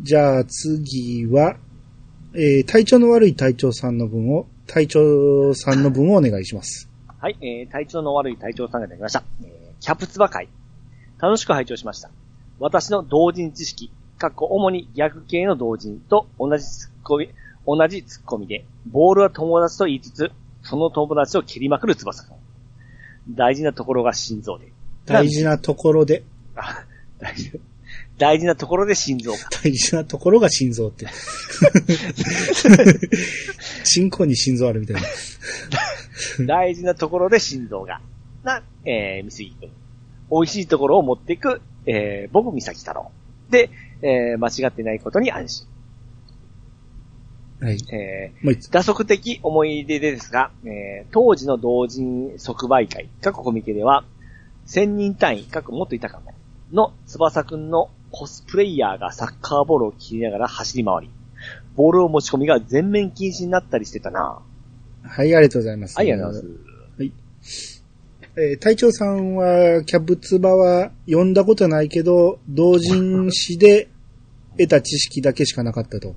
[0.00, 1.56] じゃあ次は、
[2.34, 6.88] えー、体調の悪い隊長さんの分を、隊長さんの分をお願いします。
[7.18, 9.22] はい、えー、体調の悪い隊長さんがいただきました。
[9.44, 10.48] えー、キャプツバ会。
[11.20, 12.10] 楽しく拝聴しました。
[12.58, 17.30] 私の同人知識、かっこ主に逆系の同人と同じツッコミ、
[17.66, 20.32] 同じツッコミで、ボールは友達と言いつつ、
[20.62, 22.36] その友達を切りまくる翼くん。
[23.28, 24.72] 大事なところが心臓で。
[25.04, 26.24] 大事なところで、
[26.56, 26.84] あ、
[27.20, 27.60] 大事。
[28.18, 29.38] 大事なところで心臓か。
[29.62, 31.06] 大事なところが心臓って。
[33.84, 35.02] 心臓に心臓あるみたいな。
[36.46, 38.00] 大事なところで心臓が。
[38.44, 39.70] な、えー、みすぎくん。
[40.30, 43.10] 美味しいところを持っていく、えー、僕、みさき太郎。
[43.50, 43.70] で、
[44.02, 45.66] えー、間違ってないことに安心。
[47.60, 47.76] はい。
[47.92, 54.04] えー、打足的思い出ですが、えー、当時の同人即売会、過去コミケでは、
[54.66, 56.34] 千人単位、過去もっといたかも、
[56.72, 61.10] の翼くんのコスプレイヤーがサッカーボールを切りながら走り回り、
[61.74, 64.38] ボールを持ち込みが全面禁止になったりしてたな
[65.02, 65.96] はい、ありがとうございます。
[65.96, 67.82] はい、ありがとうございます。
[68.34, 73.88] えー隊長さんは、キャブツバは読んだことないけど、同人誌で
[74.58, 76.14] 得た知識だけしかなかったと。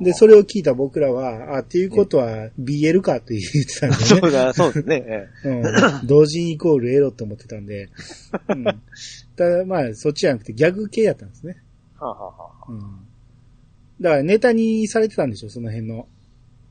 [0.00, 4.30] で、それを聞いた僕らは、あ、っていうことは BL かって言ってたんで そうね。
[4.30, 5.04] だ、そうですね。
[5.06, 7.88] ええうん、同人イコールエロって思ってたんで。
[8.48, 8.64] うん、
[9.36, 11.56] ただまあ、そっちじゃなくてギャグ系やったんですね。
[11.98, 12.80] はあ、はあはあ、うん。
[14.00, 16.06] だからネタにされてたんでしょ、その辺の。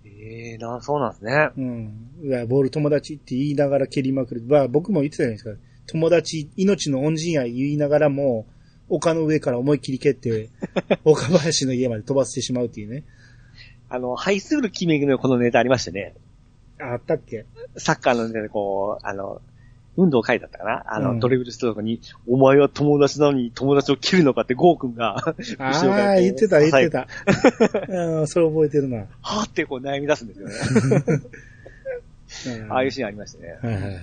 [0.05, 1.50] ええな、そうなんですね。
[1.58, 2.09] うん。
[2.23, 4.44] うわ、ボール友達って言いながら蹴りまくる。
[4.48, 5.59] まあ僕も言ってたじゃないですか。
[5.88, 8.45] 友達、命の恩人や言いながらも、
[8.89, 10.50] 丘の上から思いっきり蹴って、
[11.06, 13.03] 岡林の家まで飛ばしてしまうっていうね。
[13.89, 16.16] あの、ハイスクール決めのこのネタありましたね。
[16.80, 17.45] ああったっけ？
[17.78, 19.42] サッカーのネタでこう、あの、
[19.95, 20.84] 運動会だったかな？
[20.88, 27.08] あの、うんドリブルしたとこに、お前は友達なのに友達を切るのかってゴーくんが、あ後ろからあ、言ってた、言ってた。
[27.88, 28.98] うん、それ覚えてるな。
[28.98, 30.54] はぁってこう悩み出すんですよね。
[32.48, 33.59] うんああいうシーンありましたね。
[33.61, 33.94] はいはいはい。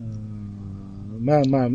[0.00, 1.68] うんまあまあ、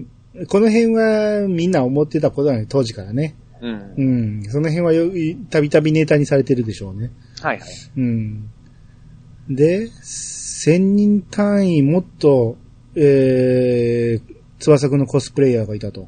[0.47, 3.35] この辺はみんな思ってたことなの当時からね。
[3.62, 3.94] うん。
[3.97, 4.03] う
[4.41, 4.44] ん。
[4.50, 5.12] その辺はよ
[5.50, 7.12] たびたびネタにされてるでしょうね。
[7.41, 7.69] はいはい。
[7.97, 8.50] うん。
[9.50, 12.57] で、千人単位もっと、
[12.95, 16.07] えー、翼くんのコスプレイヤーがいたと。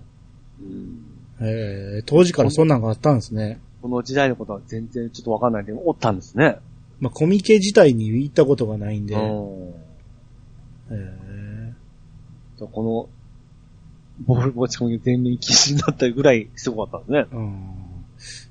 [0.61, 1.07] うん
[1.39, 3.59] えー、当時からそんなんがあったんですね。
[3.81, 6.57] この時代のことは全然ちょっとわかんないけど、おったんですね。
[6.99, 9.13] まあ、コミケ自体に行ったことがないんで。
[9.13, 9.73] うん。
[10.89, 11.73] え
[12.59, 13.09] この、
[14.25, 17.38] ボール持ち込みが全面禁止になったぐらいすごかったんですね。
[17.38, 17.88] ーうん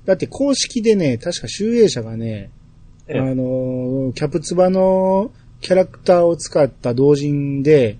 [0.05, 2.49] だって公式でね、確か集英社がね、
[3.07, 7.97] ええあのー、キャプツバのキャラクターを使った同人で、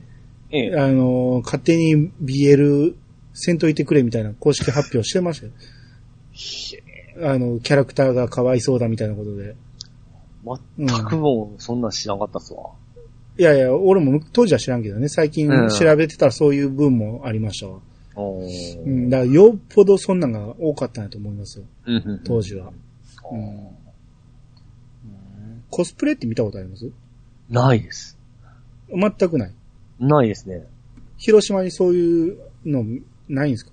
[0.49, 0.79] ええ。
[0.79, 2.95] あのー、勝手に BL
[3.33, 5.51] せんといてくれみたいな公式発表してましたよ。
[7.29, 9.55] あの、キャラクターがかわいそうだみたいなことで。
[10.77, 12.71] 全くもうそんなん知らなかったっすわ。
[13.37, 17.79] いやいや、俺も当時は知らんけどね、最近うん調べてたらそういう分もありましたわ。
[18.15, 21.65] おうん、だからよっぽどそんなんが多かったんやと思いますよ、
[22.23, 22.71] 当時は。
[23.31, 23.67] うん
[25.69, 26.89] コスプレって見たことあります？
[27.49, 28.17] ないです。
[28.89, 29.53] 全くない。
[29.99, 30.65] ないですね。
[31.17, 32.85] 広島にそういうの
[33.27, 33.71] ないんですか？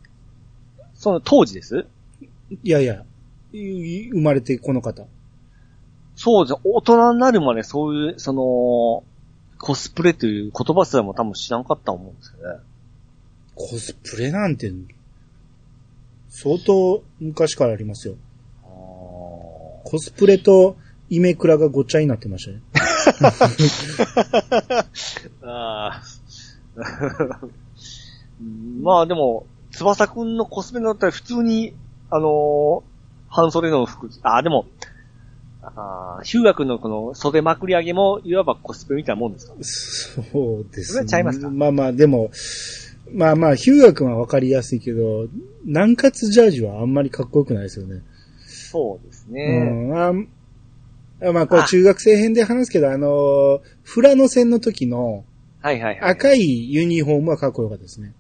[0.95, 1.87] その当時です？
[2.65, 3.05] いやいや、
[3.53, 5.05] い生まれてこの方。
[6.17, 6.61] そうですね。
[6.65, 9.05] 大人になるまでそういう、その、
[9.65, 12.59] コスプレという言葉すらも多分知らんかったと思うんですよね。
[13.55, 14.71] コスプレなんて、
[16.29, 18.17] 相当昔からありますよ。
[18.63, 18.67] あ
[19.85, 20.77] コスプレと
[21.09, 22.61] イメクラがごっちゃになってましたね。
[25.45, 26.03] あ
[28.83, 31.73] まあでも、翼くんのコスプレだったら普通に、
[32.11, 32.83] あのー
[33.31, 34.67] 半袖の服、あーでも、
[35.75, 39.55] あーヒューガ君のこの袖まくり上げも、いわばコスプレみたいなもんですか？
[40.33, 41.51] そうですそれはちゃいますか？
[41.51, 42.31] まあまあ、でも、
[43.13, 45.27] まあまあ、ヒューガ君はわかりやすいけど、
[45.65, 48.03] 南葛ジャージはあんまりかっこよくないですよね。
[48.47, 49.65] そうですうね。
[49.91, 49.97] ん。
[49.97, 50.13] あ
[51.33, 55.25] まあ、これ中学生編で話すけど、あの、富良野戦の時の
[55.61, 56.11] はいはいはい。
[56.11, 58.13] 赤いユニフォームはかっこよかったですね。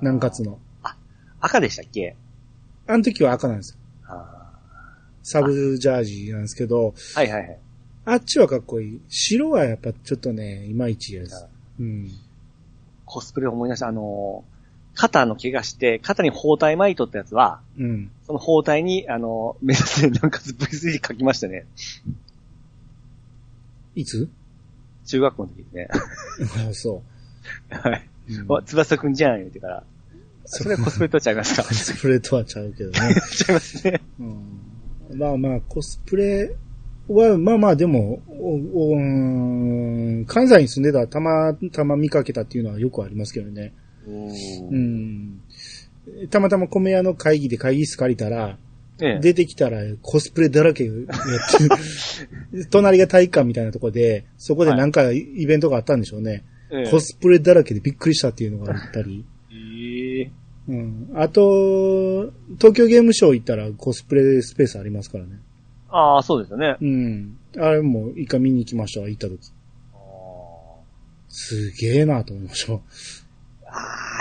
[0.00, 0.58] 南葛の。
[1.40, 2.16] 赤でしたっけ？
[2.86, 3.78] あの時は赤なんですよ。
[4.08, 4.45] あ
[5.28, 7.58] サブジャージなんですけど、ーはいはいはい。
[8.04, 9.00] あっちはかっこいい。
[9.08, 11.46] 白はやっぱちょっとね、いまいちです。
[11.80, 12.08] うん。
[13.04, 13.88] コスプレ思い出した。
[13.88, 14.56] あのー
[14.98, 18.10] 肩の怪我して、肩に包帯巻いとったやつは、うん。
[18.26, 21.66] その包帯に、あのー目指せなんか V3 書きましたね。
[23.96, 24.28] いつ？
[25.06, 25.88] 中学校の時ですね。
[26.70, 27.02] あそ
[27.70, 28.08] はい。
[28.30, 28.40] う。
[28.42, 29.82] うんわ、翼くんじゃん、言うてから。
[30.44, 31.64] それはコスプレとちゃいますか？
[31.64, 33.14] コスプレとはちゃうけどね。
[33.34, 34.00] ちゃいますね。
[34.20, 34.60] うん、
[35.14, 36.56] まあまあ、コスプレ
[37.08, 38.96] は、まあまあでも、おお
[40.26, 43.72] 関西に住んでたらたまたま見かけたっていうのはよくありますけどね。
[44.06, 44.10] う
[44.76, 45.40] ん。
[46.30, 48.58] たまたま米屋の会議で会議室借りたら、
[49.00, 56.44] ええ、出てきたらコスプレだらけやってる 隣が体育館みたいなとこで、そこでなんかイベントがあったんでしょうね。
[56.70, 59.24] ええコスプレだらけでびっくりしたっていうのがあったり。
[60.68, 61.10] ええうん。
[61.14, 65.40] あと、東京ゲームショウ行ったらコスプレスペースありますからね。
[65.88, 66.76] ああ、そうですよね。
[66.80, 67.38] うん。
[67.58, 69.52] あれも一回見に行きましたわ、行った時。
[69.94, 69.96] あ
[71.28, 72.72] すげえなと思いました。
[72.72, 72.78] あ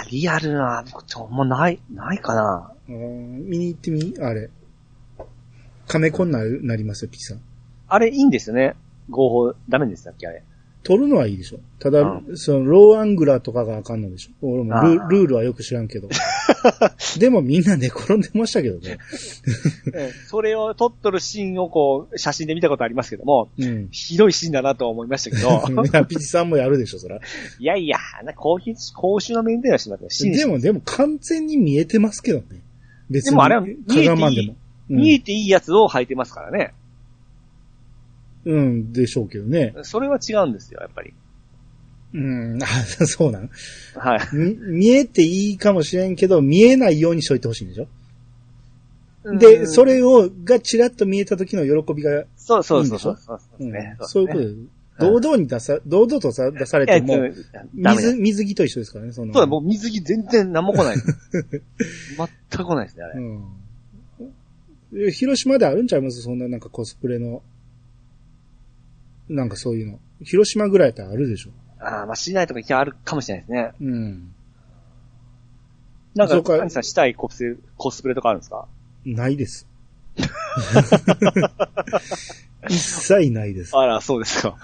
[0.05, 2.71] ー、リアルな、ちょ、もうない、ないかな。
[2.87, 4.49] うん見に行ってみあれ。
[5.87, 7.41] カメコンななりますよ、ピッチさん。
[7.87, 8.75] あれ、いいんですよね。
[9.09, 10.43] 合法、ダメでしたっけ、あれ。
[10.85, 11.57] 撮るのはいいでしょ。
[11.79, 14.47] ただ、うその、ローアングラーとかがあかんのでしょ。
[14.47, 16.07] 俺もルあールはよく知らんけど。
[17.17, 18.99] でもみんな寝転んでましたけどね。
[20.29, 23.87] それを撮っとるシーンをこう、写真で見たことありますけども、うん。
[23.89, 27.15] ひどいシーンだなとは思いましたけど、いやピッチさんもやるでしょ、そら。
[27.17, 32.61] いやいや、な公費、公衆の面ではしまってシーンでも、でも完全に見えてますけどね。
[33.09, 33.31] 別に。
[33.31, 34.55] でもあれは見えていい
[34.87, 36.73] 見えていいやつを履いてますからね。
[38.45, 39.73] うん、でしょうけどね。
[39.83, 41.13] それは違うんですよ、やっぱり。
[42.13, 42.67] うん、あ、
[43.07, 43.49] そうなん。
[43.95, 44.19] はい。
[44.35, 47.87] み見えていいかもしれんけど、見えないようにしといてほしいんでしょ？
[49.37, 53.15] で、うんそれを、がチラッと見えた時の喜びが、そうそういいんでしょ？
[53.15, 53.97] そうそうそうですうんね。
[54.01, 54.57] そういうことでです。
[54.97, 57.17] 堂々に出さ、堂々とさ出されても、
[57.73, 59.33] 水、水着と一緒ですからね、その。
[59.33, 60.95] そうだ、もう水着全然何も来ない。
[62.15, 63.19] 全く来ないですね、あれ。
[63.19, 65.07] うん。
[65.07, 66.21] え広島であるんちゃいます？
[66.21, 67.41] そんななんかコスプレの、
[69.29, 69.99] なんかそういうの。
[70.23, 73.71] 広島ぐらいってあるでしょああ、まあ、市内とか行きゃあるかもしれないですね。
[73.81, 74.33] うん。
[76.15, 78.67] なんか、か兄さんしたいコスプレ、コスプレとかあるんですか？
[79.05, 79.67] ないです。
[82.69, 83.75] 一切ないです。
[83.77, 84.55] あら、そうですか。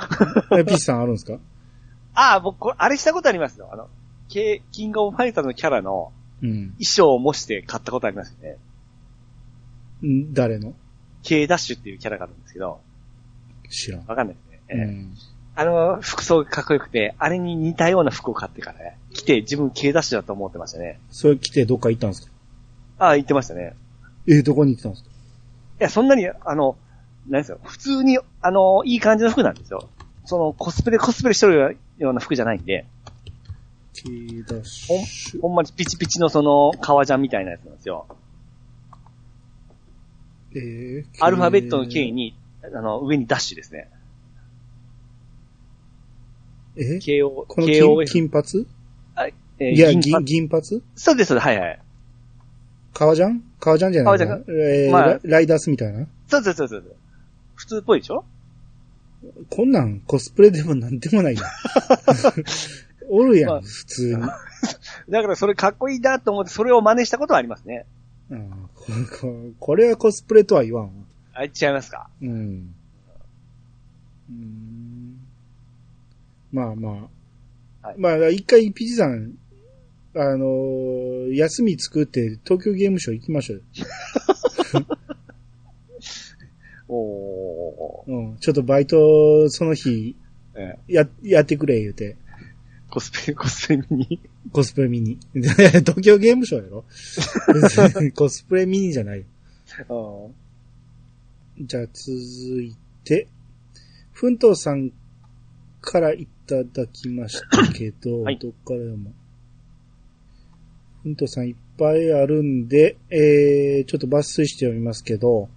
[0.53, 1.37] えピッチさんあるんですか？
[2.13, 3.69] ああ、僕、これあれしたことありますよ。
[3.71, 3.89] あの、
[4.27, 6.11] キキングオブファイターのキャラの
[6.41, 6.71] うん。
[6.71, 8.57] 衣装を模して買ったことありますよね。
[10.07, 10.73] ん誰の
[11.21, 12.81] ？K ダッシュっていうキャラがあるんですけど、
[13.69, 14.05] 知らん。
[14.07, 14.50] わかんないですね。
[14.71, 15.13] ええうん。
[15.56, 21.00] あの、服装がかっこよくて、あれに似たような服を買ってからね、着て自分 K ダッシュだと思ってましたね。
[21.12, 22.31] それ来てどっか行ったんですか？
[23.00, 23.73] ああ、言ってましたね。
[24.27, 25.09] え、どこに行ってたんですか？
[25.09, 26.77] いや、そんなに、あの、
[27.27, 27.59] 何ですよ。
[27.63, 29.89] 普通に、あの、いい感じの服なんですよ。
[30.25, 32.85] その、コスプレ、コスプレしてるような服じゃないんで、
[33.94, 34.09] K
[34.47, 35.41] ダッシュ。
[35.41, 38.07] ほんまにピチピチのその、革ジャンみたいなやつなんですよ。
[40.56, 42.12] えーアルファベットの K。
[42.12, 43.89] に、あの、上にダッシュですね。
[46.75, 48.68] え？KO、この金金髪？
[49.15, 50.63] あえーいや、銀、銀髪？
[50.95, 51.79] そうです、はいはい。
[52.94, 53.44] 革ジャン？
[53.59, 56.07] 革ジャンじゃない革ジえーまあラライダースみたいな？
[56.27, 56.83] そうそうそうそう。
[57.56, 58.23] 普通っぽいでしょ？
[59.50, 61.44] こんなんコスプレでもなんでもないな。
[63.09, 64.21] おるやん、まあ普通に。
[65.09, 67.85] だからそれかっこいいなと思って、それを真似したことはありますね。
[68.29, 68.51] うん
[69.59, 70.91] これはコスプレとは言わんわ。
[71.33, 72.09] あ、違いますか？
[72.21, 72.74] うん。
[74.29, 74.90] うん
[76.51, 77.09] まあま
[77.83, 77.88] あ。
[77.88, 79.33] はいまあ、一回ピチさん、
[80.15, 83.63] あのー休み作って東京ゲームショウ行きましょうよ。
[86.89, 88.12] おー。
[88.12, 88.38] うん。
[88.38, 90.15] ちょっとバイト、その日、
[90.55, 92.17] えや、やってくれ言うて。
[92.89, 94.20] コスプレ、コスプレに。
[94.51, 95.17] コスプレ見に。
[95.34, 96.84] 東京ゲームショウやろ？
[98.13, 99.20] コスプレ見にじゃない。
[99.20, 99.25] うん
[101.65, 103.27] じゃあ続いて、
[104.12, 104.91] ふんとうさん
[105.79, 109.13] からいただきましたけど、はいどっからでも。
[111.03, 115.50] ふんとうさんいっぱいあるんで、えー、ちょっと抜粋して読みますけど、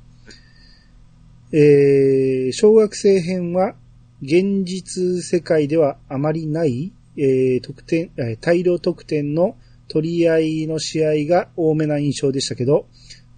[1.53, 3.75] えー、小学生編は
[4.23, 9.57] 現実世界ではあまりない、えー、得点、えー大量得点の
[9.89, 12.87] 取り合いの試合が多めな印象でしたけど、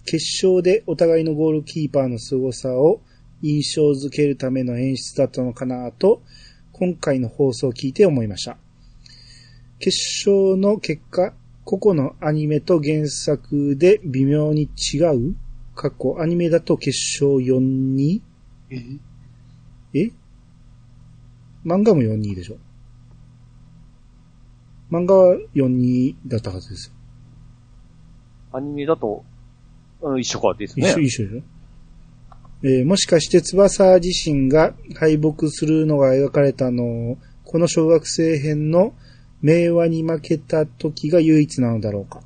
[0.05, 3.01] 決勝でお互いのゴールキーパーの凄さを
[3.41, 6.21] 印象づけるための演出だったのかなと、
[6.79, 8.57] 今回の放送を聞いて思いました。
[9.79, 9.97] 決
[10.29, 15.35] 勝の結果、個々のアニメと原作で微妙に違う？
[15.75, 18.21] 過去、アニメだと決勝 4-2?
[18.69, 18.83] え？
[19.93, 20.11] え？
[21.65, 22.57] 漫画も4-2でしょ
[24.91, 26.93] 漫画は4-2だったはずですよ。
[28.53, 29.25] アニメだと、
[30.01, 30.89] うん、一緒かですね。
[30.89, 31.41] 一緒、一緒でしょ
[32.63, 38.93] えーもしかして翼自身が敗北するのが描かれたのを、この小学生編の
[39.41, 42.21] 名和に負けた時が唯一なのだろうか。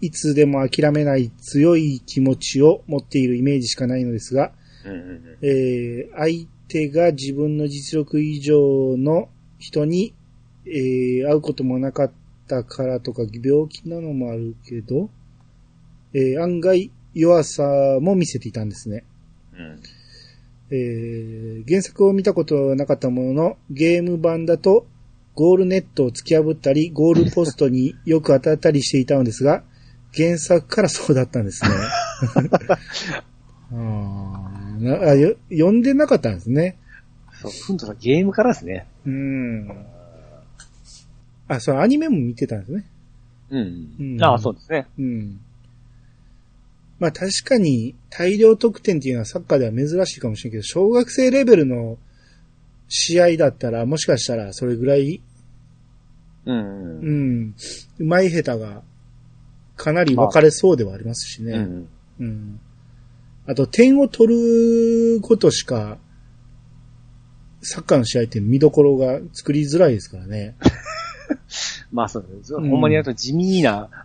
[0.00, 4.52] いつでも諦めない強い気持ちを持っているイメージしかないのですが、
[4.84, 5.38] うんうんうん。
[5.42, 9.28] えー相手が自分の実力以上の
[9.58, 10.14] 人に、
[10.66, 12.12] えー会うこともなかっ
[12.48, 15.10] たからとか病気なのもあるけど、
[16.12, 17.62] えー案外弱さ
[18.00, 19.04] も見せていたんですね。
[19.58, 19.80] うん。
[20.70, 24.86] えー原作を見たことはなかったものの、ゲーム版だと、
[25.34, 29.62] ゴールネットを突き破ったり、ゴールポストによく当たったりしていたのですが、
[30.14, 31.70] 原作からそうだったんですね。
[33.70, 36.78] あーなあよ読んでなかったんですね。
[37.40, 38.86] そう、ふんとさんゲームからですね。
[39.04, 39.68] うん。
[41.48, 42.84] あ、そう、アニメも見てたんですね。
[43.50, 43.96] うん。
[43.98, 44.86] うんああ、そうですね。
[44.98, 45.40] うん。
[46.98, 51.98] まあ確かに大量得点っていうのはサッカーでは珍しいかもしれんけど、小学生レベルの
[52.88, 55.22] 試合だったら、もしかしたらそれぐらい、
[56.46, 56.56] うん。
[56.56, 57.40] ううん。
[57.48, 57.54] ん、
[57.98, 58.82] うまい下手が
[59.76, 61.52] かなり分かれそうではありますしね。
[61.52, 61.88] うん。
[62.20, 62.60] うん。
[63.46, 64.34] あと点を取
[65.14, 65.98] ることしか、
[67.60, 70.56] サッカーの試合って見どころが作りづらいですからね。
[71.92, 72.54] まあそうです。
[72.54, 73.88] うんほんまにやると地味な、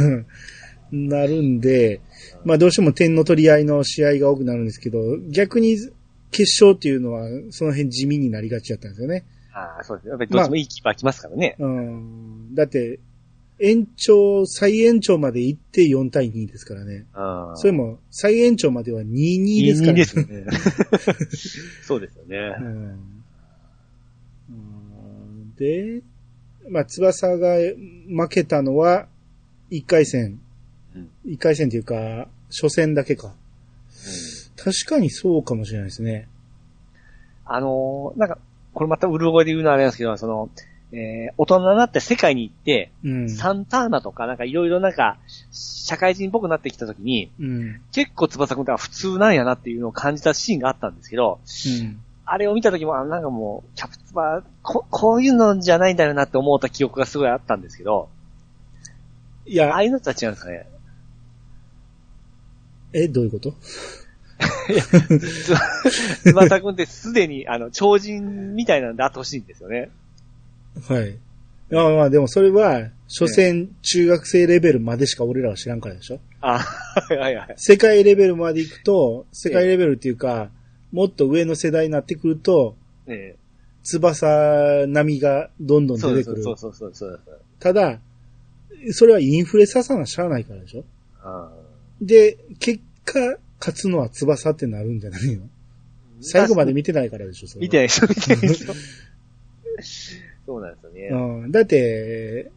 [0.92, 2.00] なるんで、
[2.44, 4.98] まあどうしても点の取り合いの試合が多くなるんですけど、
[5.30, 5.76] 逆に
[6.30, 9.24] 決勝っていうのはその辺地味になりがちだったんですよね。
[9.52, 10.08] ああ、そうです。
[10.08, 11.56] やっぱりどっちもいいキーパー来ますからね。
[11.58, 12.54] うん。
[12.54, 13.00] だって、
[13.58, 17.06] 延長、再延長まで行って4対2ですからね。
[17.12, 17.56] ああ。
[17.56, 20.46] それも再延長までは2-2ですから2ですよね。
[21.84, 22.38] そうですよね。
[22.60, 23.20] うんうん
[25.60, 26.02] で、
[26.70, 29.06] まあ、翼が負けたのは、
[29.70, 30.40] 1回戦。
[30.94, 33.32] うん1回戦というか、初戦だけか。
[34.56, 36.28] 確かにそうかもしれないですね。
[37.44, 38.38] あのーなんか、
[38.74, 40.50] これまたうる覚えで言うのはあれなんですけど、その、
[40.92, 43.30] えー大人になって世界に行って、うん。
[43.30, 45.18] サンターナとかなんかいろいろなんか、
[45.52, 47.80] 社会人っぽくなってきた時に、うん。
[47.92, 52.00] 結構翼くんって普通なんやなっていうのを感じたシーンがあったんですけど、うん。
[52.24, 58.08] あれを見た時も、あなんかもう、キャプツバこ、こういうのじゃないんだよなって思った記憶がすごいあったんですけど、
[59.46, 60.66] いやああ、いうのとは違うんですかね。
[62.92, 63.54] え、どういうこと？
[65.18, 65.54] つ
[66.24, 69.90] 翼くんってすでに、あの、超人みたいなんであってほしいんですよね。
[70.88, 71.16] はい。
[71.70, 76.20] まあまあ、でもそれは、初戦、中学生レベルまでしか俺らは知らんからでしょ？
[76.40, 77.54] あ、はいはいはい。
[77.56, 80.50] 世界レベルまで行くと、世界レベルっていうか、
[80.92, 83.36] もっと上の世代になってくると、え
[83.82, 86.42] 翼並みがどんどん出てくる。
[86.42, 87.40] そうそうそうそうそう。
[87.60, 87.98] ただ、
[88.92, 90.84] それはインフレささなしゃあないからでしょ？
[91.22, 91.52] あ
[92.00, 95.42] で、結果、勝つのは翼ってなるんじゃないの？
[96.22, 98.72] 最後まで見てないからでしょ、それは見てない人、見てない人。
[100.46, 101.08] そうなんですよね。
[101.08, 101.52] うん。
[101.52, 102.50] だって、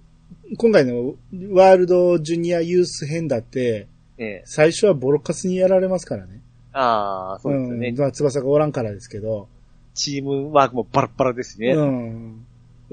[0.58, 1.16] 今回の
[1.52, 6.42] ワールドジュニアユース編だって、ええ最初はボロカスにやられますからね。
[6.72, 7.92] ああ、そうですよね。
[7.92, 7.98] ん。
[7.98, 9.48] まあ、翼がおらんからですけど。
[9.94, 11.74] チームワークもバラッバラですね。
[11.74, 12.46] うん。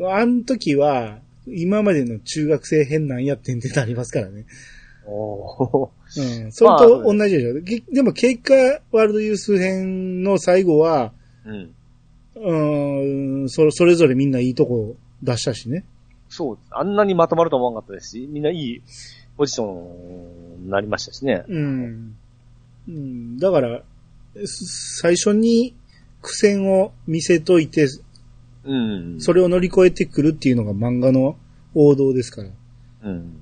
[0.06, 4.44] あの時は、今までの中学生編なんやってんってなりますからね。
[5.06, 6.52] おーうん。
[6.52, 7.60] それと同じでしょ。
[7.60, 8.54] げでも結果、
[8.92, 11.12] ワールドユース編の最後は、
[11.44, 11.74] うん。
[12.42, 15.84] うん、そそれぞれみんないいとこ出したしね。
[16.28, 16.58] そう。
[16.70, 18.82] あんなにまとまると思わなかったですし、みんないい
[19.36, 21.44] ポジションになりましたしね。
[21.48, 22.16] うん。
[22.88, 23.82] うん、だから、
[24.46, 25.74] す最初に
[26.22, 27.88] 苦戦を見せといて、
[28.64, 29.20] うん。
[29.20, 31.36] それを乗り越えてくるっていうのが漫画の
[31.74, 32.50] 王道ですから。
[33.04, 33.39] うん。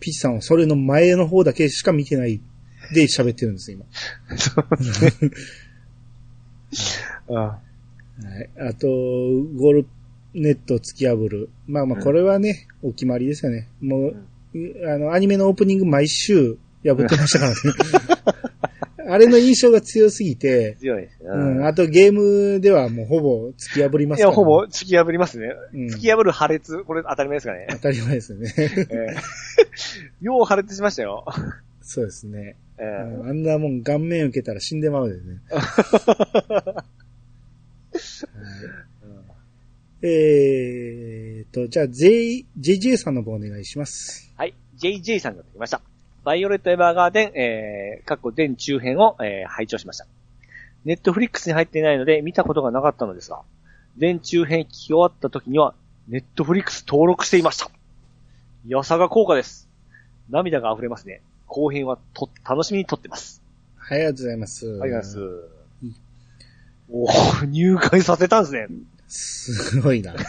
[0.00, 2.40] ピッチさんはそれの前の方だけしか見てない
[2.92, 3.84] で喋ってるんです、今。
[7.36, 7.60] あは
[8.40, 8.50] い。
[8.70, 9.86] あと、ゴール
[10.34, 11.50] ネット突き破る。
[11.66, 13.68] まあまあ、これはね、お決まりですよね。
[13.80, 14.16] もう、
[14.86, 17.56] あの、アニメのオープニング毎週破ってましたからね。
[19.10, 21.30] あれの印象が強すぎて、強いですね。
[21.30, 25.54] うん、あとゲームではもうほぼ突き破りますから、いや、ほぼ突き破りますね。
[25.72, 27.66] うん突き破る破裂、これ当たり前ですかね。
[27.70, 28.54] 当たり前ですよね。
[28.58, 29.16] ええ
[30.20, 31.24] よう破裂しましたよ。
[31.80, 32.56] そうですね。
[32.78, 35.40] ええうんあんなもん顔面受けたら死んでまうでね。
[35.48, 36.84] は
[40.02, 44.32] い、えーと、じゃあ、J、JJ さんの方お願いします。
[44.36, 44.54] はい。
[44.78, 45.80] JJ さんが来ました。
[46.28, 50.06] バイオレット・エヴァーガーデン、えー、過去全中編を、えー、拝聴しました。
[50.84, 53.40] ネットフリックスに入っていないので見たことがなかったのですが、
[53.96, 55.74] 全中編聞き終わった時には、
[56.06, 57.70] ネットフリックス登録していました。
[58.66, 59.70] 良さが効果です。
[60.28, 61.22] 涙が溢れますね。
[61.46, 63.42] 後編はと、楽しみに撮ってます。
[63.76, 64.66] はい、ありがとうございます。
[64.82, 65.98] ありがとうございます。
[66.90, 68.66] おー入会させたんですね。
[69.08, 70.14] すごいな。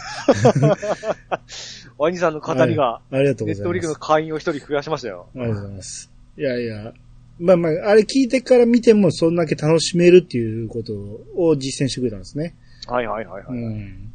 [1.98, 3.94] ワニさんの語りが、はいありがとうございますネットリックの。
[3.94, 5.28] 会員を一人増やしましたよ。
[5.34, 6.10] ありがとうございます。
[6.38, 6.94] いやいや、
[7.38, 10.94] まあまあ、あれ聞いてから見てもそんだけ楽しめるっていうこと
[11.36, 12.54] を実践してくれたんですね。
[12.86, 13.58] はいはいはいはい。
[13.58, 14.12] うん。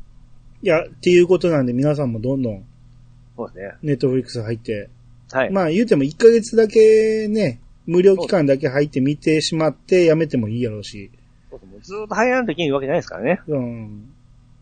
[0.61, 2.63] いや、っていうことなんで皆さんもどんどん
[3.37, 3.73] そうですね。
[3.83, 4.89] ネットフリックス入って、
[5.31, 5.51] はい。
[5.51, 11.11] まあ言うても1ヶ月だけね、無料期間だけ入って見てしまってやめてもいいやろうし。
[11.49, 13.41] そうそうもうずーっと入らないといけないわけないですからね。
[13.47, 14.14] うん。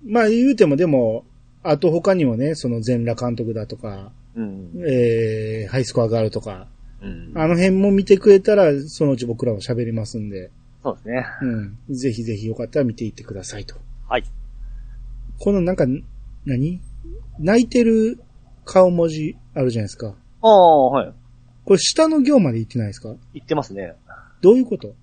[0.05, 1.25] まあ言うてもでも、
[1.63, 4.71] あと他にもね、その全裸監督だとか、うん。
[4.87, 6.67] えー、ハイスコアガールとか、
[7.01, 7.31] うん。
[7.35, 10.51] あの辺も見てくれたら、そのうち僕らは喋りますんで、
[10.83, 11.25] そうですね。
[11.41, 11.95] うん。
[11.95, 13.75] ぜひぜひよかったら見ていってくださいと。
[14.09, 14.23] はい。
[15.39, 15.85] このなんか、
[16.45, 16.81] 何？
[17.39, 18.19] 泣いてる
[18.65, 20.15] 顔文字あるじゃないですか。
[20.41, 21.13] ああ、はい。
[21.63, 23.15] これ下の行まで言ってないですか？
[23.33, 23.93] 言ってますね。
[24.41, 24.93] どういうこと？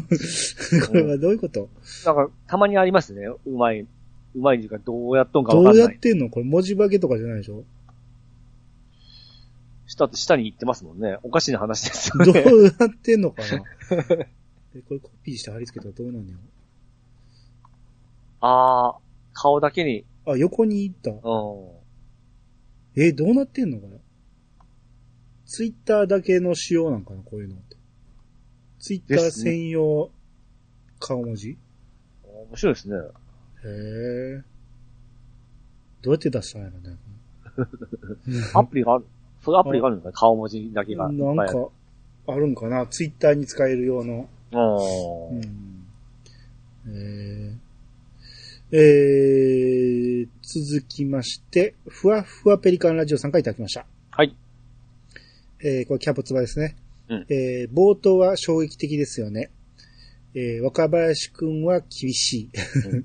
[0.88, 1.68] これはどういうこと？
[2.04, 3.26] なんか、たまにありますね。
[3.46, 3.80] うまい。
[3.80, 3.88] う
[4.34, 5.74] まいっていうか、どうやっとんかわかんない。
[5.76, 6.28] どうやってんの？
[6.30, 7.64] これ文字化けとかじゃないでしょ？
[9.86, 11.16] 下って下に行ってますもんね。
[11.22, 12.34] おかしな話ですよ どう
[12.64, 12.70] ね。
[12.78, 13.46] やってんのかな？
[14.74, 16.38] え、これコピーして貼り付けたらどうなんのよ。
[18.40, 18.96] ああ、
[19.32, 21.10] 顔だけに、あ、横に行った？
[21.10, 21.20] うん。
[23.02, 23.98] え、どうなってんのこれ？
[25.46, 27.54] ツイッターだけの仕様なんかなこういうの。
[28.86, 30.12] ツイッター専用
[31.00, 31.58] 顔文字、
[32.22, 32.96] 面白いですね。
[32.96, 33.00] へ
[34.38, 34.42] え。
[36.02, 36.96] どうやって出したんやろね。
[38.54, 39.04] アプリがある。
[39.42, 41.10] そういうアプリがあるんですか顔文字だけが。
[41.10, 41.68] なんか、
[42.28, 44.28] あるんかなツイッターに使える用の。
[44.52, 45.34] う。
[45.34, 45.50] うんん。
[46.86, 53.84] えー、えー、続きまして、ふわふわペリカンラジオさんからいただきました。
[54.12, 54.36] はい。
[55.58, 56.76] えー、これキャプツバですね。
[57.08, 59.50] うんえー、冒頭は衝撃的ですよね。
[60.34, 62.50] えー、若林くんは厳しい。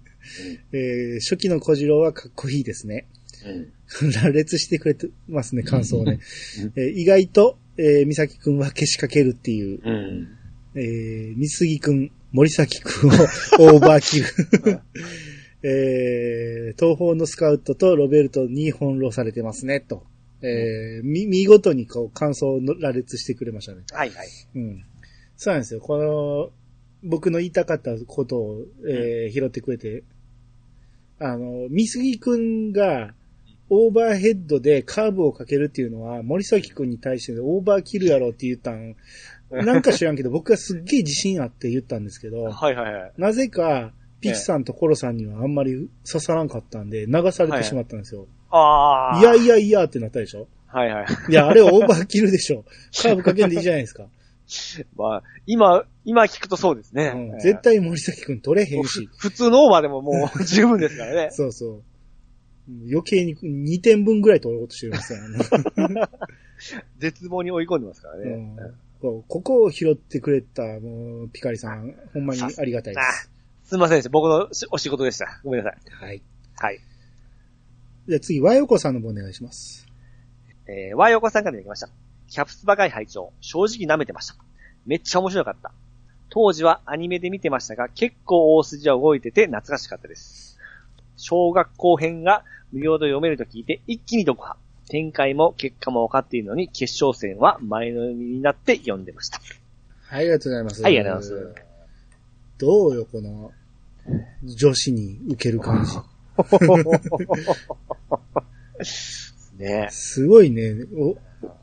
[0.74, 3.08] えー、初期の小次郎はかっこいいですね。
[3.46, 4.12] うん。
[4.12, 6.20] 羅列してくれてますね、感想をね
[6.62, 6.74] うん。
[6.76, 10.28] えー意外と、えー、三崎くんは消しかけるっていう、うん。
[10.76, 13.14] えー、三杉くん、森崎くんを
[13.76, 14.80] オーバーキル。
[15.64, 20.04] えー、東方のスカウトとロベルトに翻弄されてますね、と。
[20.42, 23.84] えー、み、見事にこう、感想を羅列してくれましたね。
[23.92, 24.28] はいはい。
[24.56, 24.84] うん。
[25.38, 25.82] そうなんですよ。
[25.82, 26.52] この、
[27.04, 30.04] 僕の言いたかったことを、えー拾ってくれて、
[31.20, 33.14] あの、三杉くんが、
[33.70, 38.96] オーバーヘッドでカーブをかけるっていうのは、森崎くんに対してオーバーキルやろって言ったん、
[39.50, 43.14] なんか知らんけど、僕がすっげえ自信あって言ったんですけど、はいはいはい。
[43.18, 48.28] なぜか、ピチさんとコロさんにはあんまり刺さらんかったんで、流されてしまったんですよ。
[48.52, 49.20] ああ。
[49.20, 50.48] いやいやいやってなったでしょ？
[50.68, 51.06] はいはい。
[51.30, 52.64] いや、あれはオーバーキルでしょ。
[53.02, 54.06] カーブかけんでいいじゃないですか。
[54.96, 57.14] まあ、今、今聞くとそうですね。
[57.16, 59.10] うん、絶対森崎くん取れへんし。
[59.18, 61.30] ふ普通のオーバーでももう 十分ですからね。
[61.32, 61.84] そうそう。
[62.90, 65.40] 余計に2点分ぐらい取ろうとしてますよ、ね
[67.00, 68.30] 絶望に追い込んでますからね。
[68.32, 68.56] うん
[69.02, 73.32] こうここを拾ってくれた、もう、ピカリさん、ほんまにありがたいです。
[73.64, 74.12] すいませんでした。
[74.12, 75.42] 僕のしお仕事でした。
[75.44, 76.06] ごめんなさい。
[76.06, 76.22] はい。
[76.58, 76.80] はい。
[78.12, 79.88] じゃあ次、和横さんの方お願いします。
[80.68, 81.88] えー、ワイオコさんからいきました。
[82.28, 84.36] キャプツバガイ拝聴正直舐めてました。
[84.86, 85.72] めっちゃ面白かった。
[86.28, 90.60] 当時はアニメで見てましたが、結構大筋は動いてて懐かしかったです。
[91.16, 92.44] 小学校編が
[92.74, 94.58] 無料で読めると聞いて一気に読破。
[94.90, 99.40] 展開も結果も分かっているのに、決勝戦は前のみになって読んでました。
[100.10, 100.82] はい、ありがとうございます。
[100.82, 101.64] はい、ありがとうございます。
[102.58, 103.54] どうよ、この、
[104.44, 106.11] 女子に受ける感じ。
[109.58, 110.76] ねすごいね。
[110.96, 111.18] お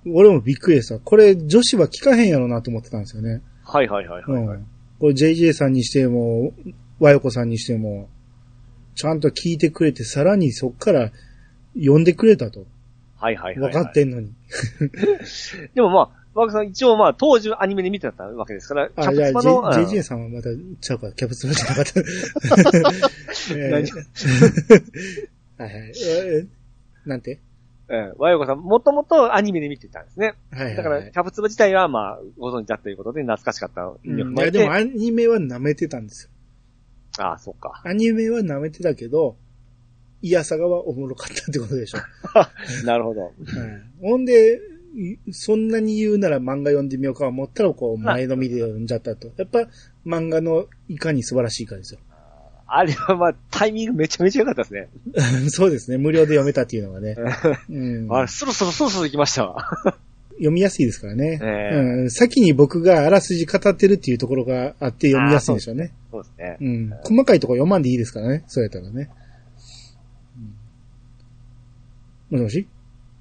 [0.07, 0.99] 俺もびっくりでした。
[0.99, 3.43] これ、女子は聞かへんやろなと思ってたんですよね。
[3.65, 4.67] はいはいはいはい、はいうん。
[4.99, 6.53] これ JJ さんにしても、
[6.99, 8.09] 和横さんにしても、
[8.95, 11.13] ちゃんと聞いてくれて、さらにそっから
[11.79, 12.67] 読んでくれたと。
[13.17, 14.33] はいはいはい、分かってんのに。
[15.75, 20.49] でもまあ、ワークさん一応まあ当時アニメで見てたわけですから、キャプツバの、うん J- JJ さんはまた、
[20.81, 22.01] ちゃうか、キャプツバじゃなかった。
[23.57, 23.83] え はい
[25.59, 25.93] はい。
[26.07, 26.47] えー
[27.09, 27.41] なんて？
[27.91, 30.35] うん、ワイオコさん、もともとアニメで見てたんですね。
[30.51, 30.77] はいはい、はい。
[30.77, 34.51] だから、キャプツバ自体は、まあ、ご存知だということで懐かしかった意味をうん、いや。
[34.51, 36.31] でもアニメは舐めてたんですよ。
[37.25, 37.81] ああ、そっか。
[37.85, 39.37] アニメは舐めてたけど、
[40.21, 41.99] イヤサガはおもろかったってことでしょ。
[42.85, 43.23] なるほど。
[43.23, 43.33] はい
[44.03, 44.59] ほんで、い
[45.31, 49.31] そんなに言うなら漫画読んでみようか思ったら、こう、前のみで読んじゃったと。
[49.37, 49.61] やっぱ、
[50.07, 52.01] 漫画のいかに素晴らしいかですよ。
[52.67, 54.89] あれはまあ、タイミングめちゃめちゃ良かったですね。
[55.49, 55.99] そうですね。
[55.99, 57.17] 無料で読めたっていうのがね。
[57.71, 59.97] うん、あれ、そろそろそろそろ行きましたわ。
[60.33, 62.11] 読みやすいですからね、ええうん。
[62.11, 65.93] 先に僕があらすじ語ってるっていうところがあって読みやすいんでしょうね。
[66.13, 66.57] そうですね。
[66.61, 66.91] うん。
[67.03, 68.45] 細かいとこ読まんでいいですからね。
[68.47, 69.11] そうやったらね。
[72.31, 72.69] うん、もしもし？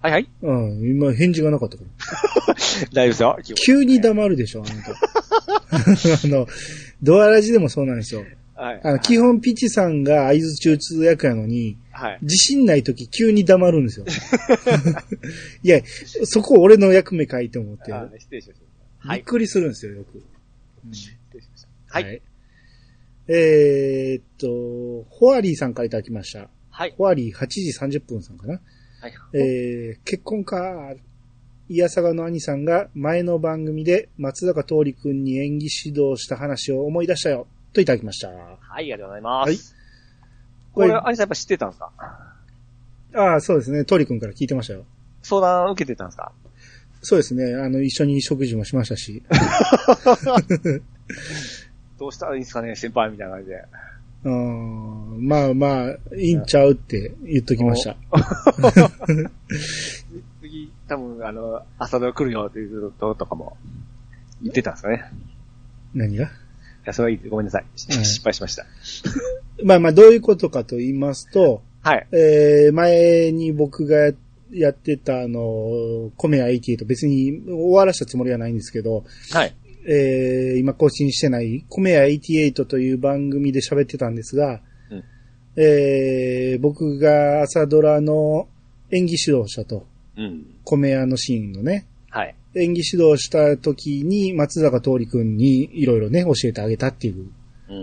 [0.02, 0.30] はいはい。
[0.42, 0.80] うん。
[0.90, 1.90] 今返事がなかったから。
[2.94, 3.56] 大丈夫ですよ。
[3.56, 4.92] 急に黙るでしょ、あなた。
[5.74, 6.48] あの、
[7.02, 8.24] ドアラジでもそうなんですよ。
[8.56, 8.82] はい。
[8.84, 12.20] あの、基本ピチさんが合図中通役やのに、はい。
[12.22, 14.06] 自信ない時急に黙るんですよ。
[15.64, 15.82] いや、
[16.26, 17.94] そこ俺の役目かいと思って。
[17.94, 18.62] あ失礼しまし
[19.02, 19.10] た。
[19.10, 19.20] はい。
[19.20, 20.24] びっくりするんですよ、よく。
[20.86, 21.68] うん失礼しました。
[21.90, 22.22] はい。
[23.30, 26.50] えーっと、ホアリーさんからいただきました。
[26.70, 26.94] はい。
[26.98, 28.62] ホアリー8時30分さんかな。
[29.02, 29.14] はい。
[29.34, 30.94] えー、結婚か。
[31.70, 37.46] いやさがの兄さんが前の番組で松坂桃李くんに演技指導した話を思い出したよ。
[37.74, 38.30] といただきました。
[38.30, 39.50] はい、ありがとうございます。
[39.50, 39.58] はい
[40.74, 41.92] これ、これアニさんやっぱ知ってたんですか？
[43.16, 43.80] ああ、そうですね。
[43.80, 44.86] 桃李くんから聞いてましたよ。
[45.24, 46.32] 相談受けてたんですか？
[47.02, 47.56] そうですね。
[47.56, 49.24] あの、一緒に食事もしましたし。
[52.00, 52.28] どうした？
[52.28, 53.64] らいいんですかね、先輩みたいな感じで。
[54.24, 57.96] うーんまあまあ、いいんちゃうって言っときました。
[60.42, 63.58] 次、多分、あの、朝ドラ来るよっていうこととかも、
[64.42, 65.06] 言ってたんですかね。
[65.94, 66.26] 何が？
[66.26, 66.30] い
[66.86, 67.30] や、それはいい。
[67.30, 67.64] ごめんなさい。
[67.64, 67.68] は
[68.02, 68.66] い失敗しました。
[69.64, 72.08] まあまあ、どういうことかと言いますと、はい。
[72.12, 74.12] えー、前に僕が
[74.52, 79.56] やってたあの、コメア88別に終わらしたつもりはないんですけど、はい。
[79.88, 84.60] えー、今更新してないコメア88という番組で喋ってたんですが、
[84.92, 85.04] うん
[85.56, 88.48] えー、僕が朝ドラの
[88.92, 90.46] 演技指導者と、うん。
[90.64, 92.36] コメアのシーンのね、はい。
[92.56, 97.30] 演技指導した時に松坂桃李くんにいろいろね、教えてあげたっていう、
[97.70, 97.76] うん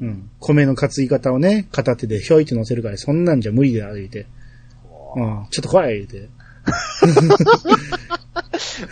[0.00, 0.04] う。
[0.06, 4.26] ん、米の担ぎ方をね、片手でひょいって乗せるから、そんなんじゃ無理だ、言うて。
[5.16, 6.28] うん、ちょっと怖い、言うて。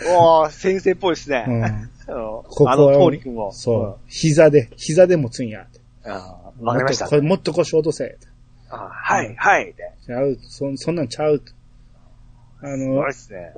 [0.09, 1.45] おー、先生っぽいですね。
[1.47, 3.51] うん、ここはあの、通りくんを。
[3.51, 5.67] そう、膝で、膝で持つんや。
[6.03, 7.15] あーわかりましたもっと。
[7.17, 8.17] これもっと腰落とせ、
[8.69, 9.65] あーはい、はい。
[9.73, 9.73] で。
[10.05, 11.51] ちゃう、そんそんなんちゃうと。
[12.61, 13.53] あすのごいっ、すね。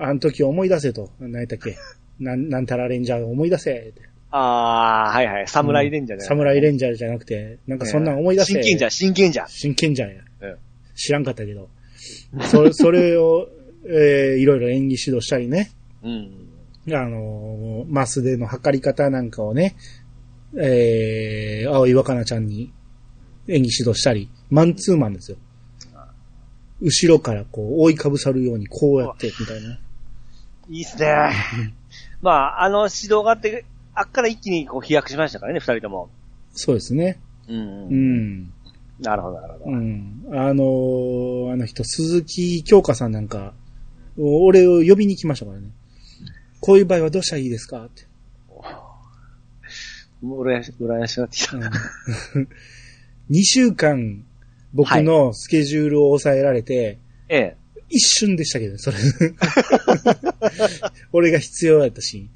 [0.00, 1.10] あの時思い出せと。
[1.20, 1.76] 何やったっけ？
[2.18, 3.92] なん、なんたらレンジャー思い出せ。
[4.30, 5.48] あー、はいはい。
[5.48, 6.24] 侍レンジャーね。
[6.24, 8.52] 侍レンジャーじゃなくて、なんかそんなん思い出せ。
[8.54, 9.48] 真剣じゃん、真剣じゃん。
[9.48, 10.16] 真剣じゃんや。
[10.42, 10.56] うん
[10.96, 11.68] 知らんかったけど。
[12.50, 13.48] それ、 それを、
[13.86, 15.70] えー、いろいろ演技指導したりね。
[16.04, 16.43] うん。
[16.88, 19.76] あのーマスでの測り方なんかをね、
[20.56, 22.72] えー、青井若菜ちゃんに
[23.48, 25.38] 演技指導したり、マンツーマンですよ。
[26.80, 29.78] 後ろからこう、覆いかぶさるようにこうやって、みたいな。
[30.68, 31.32] いいっすね。
[32.20, 36.10] まあ、あの指導があって、あっから一気にこう飛躍しましたからね、二人とも。
[36.52, 37.20] そうですね。
[37.48, 37.56] うん。
[37.56, 38.38] ううん。
[38.42, 38.52] ん。
[39.00, 39.76] なるほど、なるほど。
[39.76, 40.24] うん。
[40.32, 43.54] あのーあの人、鈴木京香さんなんか、
[44.16, 45.68] 俺を呼びに来ましたからね。
[46.64, 47.84] こういう場合はどうしたらいいですか？
[47.84, 48.04] って。
[50.22, 51.56] もう羨まし羨ましくなってきた。
[53.30, 54.24] 2週間、
[54.72, 56.98] 僕のスケジュールを抑えられて、
[57.28, 57.56] ええ。
[57.90, 58.96] 一瞬でしたけどね、それ。
[61.12, 62.28] 俺が必要だったし。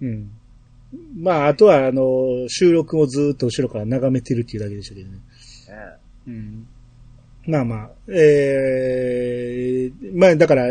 [0.00, 0.30] うん。
[1.16, 5.18] まあ、あとは、あの、収録をずーっと後ろから眺めてるっていうだけでしたけどね。
[5.68, 5.72] え
[6.28, 6.66] うん。
[7.46, 10.68] まあまあ、ええまあだから、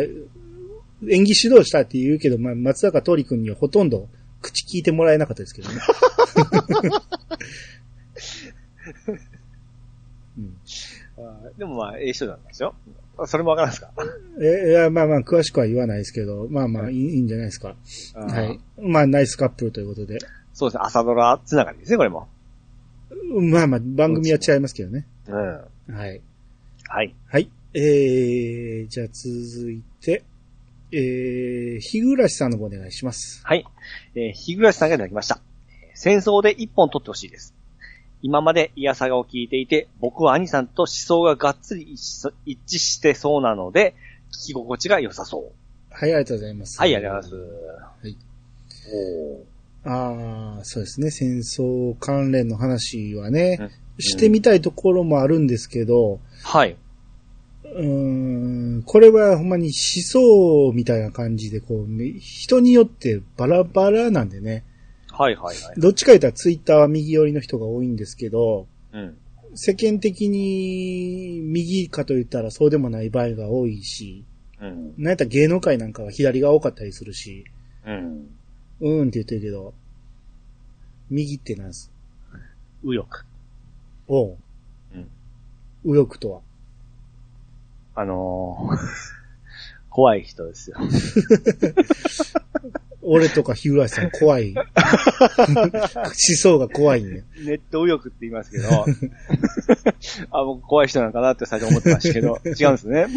[1.10, 4.08] 演技指導したって言うけど、まあ松坂桃李くんにはほとんど
[4.42, 5.76] 口聞いてもらえなかったですけどね。
[10.38, 10.58] うん
[11.18, 12.74] えあーでもまあ、ええ人なんですよ。
[13.18, 13.92] あそれもわからんですか？
[14.42, 17.76] えいや、まあまあ、詳しくは言わないですけど、まあまあ、いいいいんじゃないですか。
[18.16, 18.60] ははい。。
[18.82, 20.18] まあ、ナイスカップルということで。
[20.54, 22.28] そうですね、朝ドラつながりですね、これも。
[23.52, 25.06] まあまあ、番組は違いますけどね。
[25.28, 25.36] うん。
[25.96, 26.22] はい。
[26.88, 27.16] はい。
[27.28, 27.50] はい。
[27.76, 30.24] えー、じゃあ続いて、
[30.96, 33.42] えー、日暮さんの方お願いします。
[33.44, 33.66] はい。
[34.16, 35.40] えー、日暮さんがいただきました。
[35.70, 37.54] えー戦争で一本取ってほしいです。
[38.22, 43.96] 今までイヤサガを聞いていて、僕は兄さんと思想ががっつり一致一致してそうなので、
[44.32, 45.94] 聞き心地が良さそう。
[45.94, 46.80] はい、ありがとうございます。
[46.80, 47.52] はい、ありがとうござい
[47.82, 48.08] ます。
[48.08, 48.18] はい。
[49.86, 51.12] おああ、そうですね。
[51.12, 56.76] 戦争関連の話はね、うんしてみたいところもあるんですけど、はい。
[57.76, 64.64] うーん、これはほんまに思想みたいな感じで、こう、め人によってバラバラなんでね。
[65.12, 65.80] はい、はい、はい。
[65.80, 69.18] どっちか言ったらツイッターは右寄りの人が多いんですけど、うん。
[69.56, 74.24] 世間的に右かと言ったらそうでもない場合が多いし、
[74.60, 74.94] うん。
[74.98, 77.46] なんやったら芸能界なんかは左が多かったりするし、
[77.86, 78.30] うん。
[78.82, 79.74] うーんって言ってるけど、
[81.10, 81.92] 右ってなんす？
[82.84, 83.26] 右翼。
[84.08, 84.38] おう。
[84.96, 85.08] うん。
[85.84, 86.42] 右翼とは。
[87.96, 88.78] あのー、
[89.90, 90.78] 怖い人ですよ。
[93.06, 94.56] 俺とか日暮さん怖い。
[94.56, 94.64] 思
[96.14, 97.24] 想が怖いね。
[97.46, 98.70] ネット右翼って言いますけど、
[100.32, 103.08] あ、僕怖い人なのかなって最初思ってましたけど、違うんですね。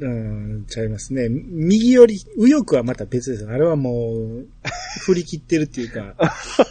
[0.00, 1.28] うん、ちゃいますね。
[1.28, 3.46] 右寄り、右翼はまた別です。
[3.46, 4.46] あれはもう、
[5.04, 6.14] 振り切ってるっていうか、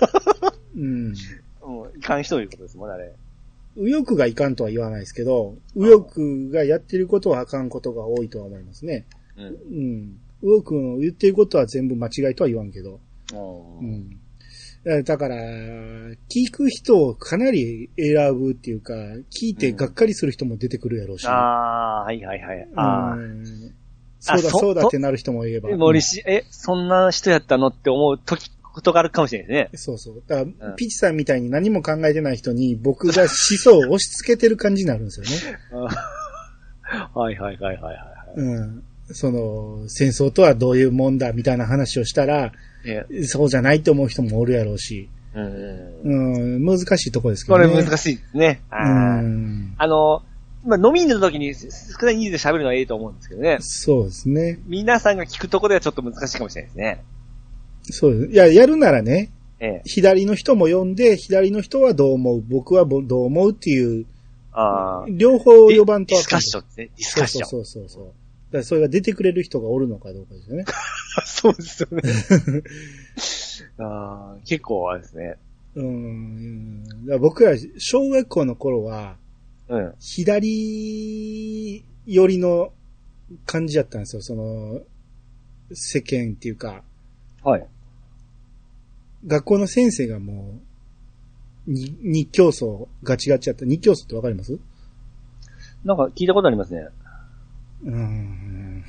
[0.75, 1.13] うん。
[1.61, 3.13] もう、いかん人ということですもんね、あれ。
[3.79, 9.05] 右翼がいかんとは言わないですけど、右翼がやってることはあかんことが多いとは思いますね。
[9.37, 9.45] うん。
[9.45, 10.19] うん。
[10.41, 12.99] 右翼の言ってることは全部間違いとは言わんけど。
[13.33, 13.35] う。
[13.35, 14.19] うんん。
[14.85, 15.35] だだから、
[16.29, 18.93] 聞く人をかなり選ぶっていうか、
[19.29, 21.27] 聞いてがっかりする人も出てくるやろうし。
[21.27, 22.67] ああ、はいはいはい。
[22.75, 23.43] あうん
[24.21, 25.69] そうだそそうだってなる人もいれば。
[25.69, 25.77] あ。
[25.77, 29.93] 森氏、え、そんな人やったのって思う時、ことがあるかもしれないですね。
[29.93, 30.23] そうそう。
[30.27, 35.59] だから、うんピチさんみたいに何も考えてない人に僕が思想を押し付けてる感じになるんですよね。
[37.13, 38.39] はいはいはいはいはい。
[38.39, 38.83] うん。
[39.11, 42.51] その、戦争とはどういうもんだみたいな話をしたら、
[42.85, 45.09] ねそうじゃないって思う人もおるやろうし。
[45.35, 46.01] うん。
[46.03, 47.75] うん、難しいとこですけこどね。
[47.75, 48.61] れ難しいですね。
[48.71, 49.75] うあーん。
[49.77, 50.23] あの、
[50.65, 51.67] まあ、飲みに行った時に少
[52.05, 53.57] ない人数で喋るのはいいと思うんですけどね。
[53.61, 54.59] そうですね。
[54.67, 57.03] 皆さんが聞くとこではちょっと難しいかもしれないですね。
[57.83, 58.31] そうです。
[58.31, 59.81] いや、やるならね、ええ。
[59.85, 64.05] 左の人も呼んで、左の人はどう思う、僕はぼどう思うっていう、
[64.51, 65.05] ああ。
[65.09, 66.89] 両方呼ばんとディスカッションですね？
[66.97, 67.47] ディスそうそうカッション。
[67.49, 68.03] そうそうそう。
[68.05, 68.13] だか
[68.59, 70.65] らそれが出てくれる人がおるのかどうかですよね。
[71.25, 72.01] そうですよね。
[73.85, 75.35] ああ、結構あれですね。
[75.75, 76.83] うんうん。
[76.83, 79.17] だから僕ら、小学校の頃は、
[79.67, 79.93] うん。
[79.99, 82.71] 左寄りの
[83.45, 84.21] 感じだったんですよ。
[84.23, 84.81] その、
[85.71, 86.83] 世間っていうか、
[87.43, 87.67] はい。
[89.27, 90.59] 学校の先生がも
[91.67, 93.65] う、に日教祖ガチガチやった。
[93.65, 94.57] 日教祖ってわかります？
[95.83, 96.87] なんか聞いたことありますね。
[97.83, 98.83] うーん。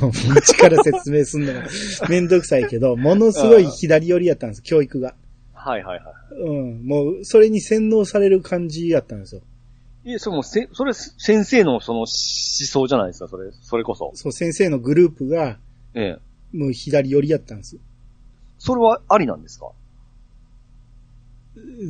[0.00, 1.62] もう、一から説明すんのが
[2.08, 5.14] めんどくさいけど、ものすごい左寄りやったんです、教育が。
[5.54, 6.86] はいはいはうん。
[6.86, 9.40] もう、それに洗脳される感じやったんですよ。
[10.04, 10.12] い。
[10.12, 14.12] え、それもせ、それ先生のその思想じゃないですか、それ、それこそ。
[14.14, 15.58] そう、先生のグループが、
[15.94, 16.56] ええ。
[16.56, 17.76] もう左寄りやったんです。
[18.58, 19.70] それはありなんですか？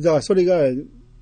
[0.03, 0.61] だからそれが、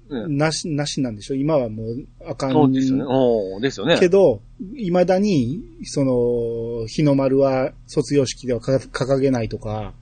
[0.07, 0.37] うん。
[0.37, 1.35] なし、なしなんでしょ？
[1.35, 2.51] 今はもう、あかん。
[2.51, 3.03] そうですよね。
[3.07, 3.97] おーですよね。
[3.99, 4.41] けど、
[4.75, 9.93] 未だに、その、日の丸は卒業式ではか掲げないとか、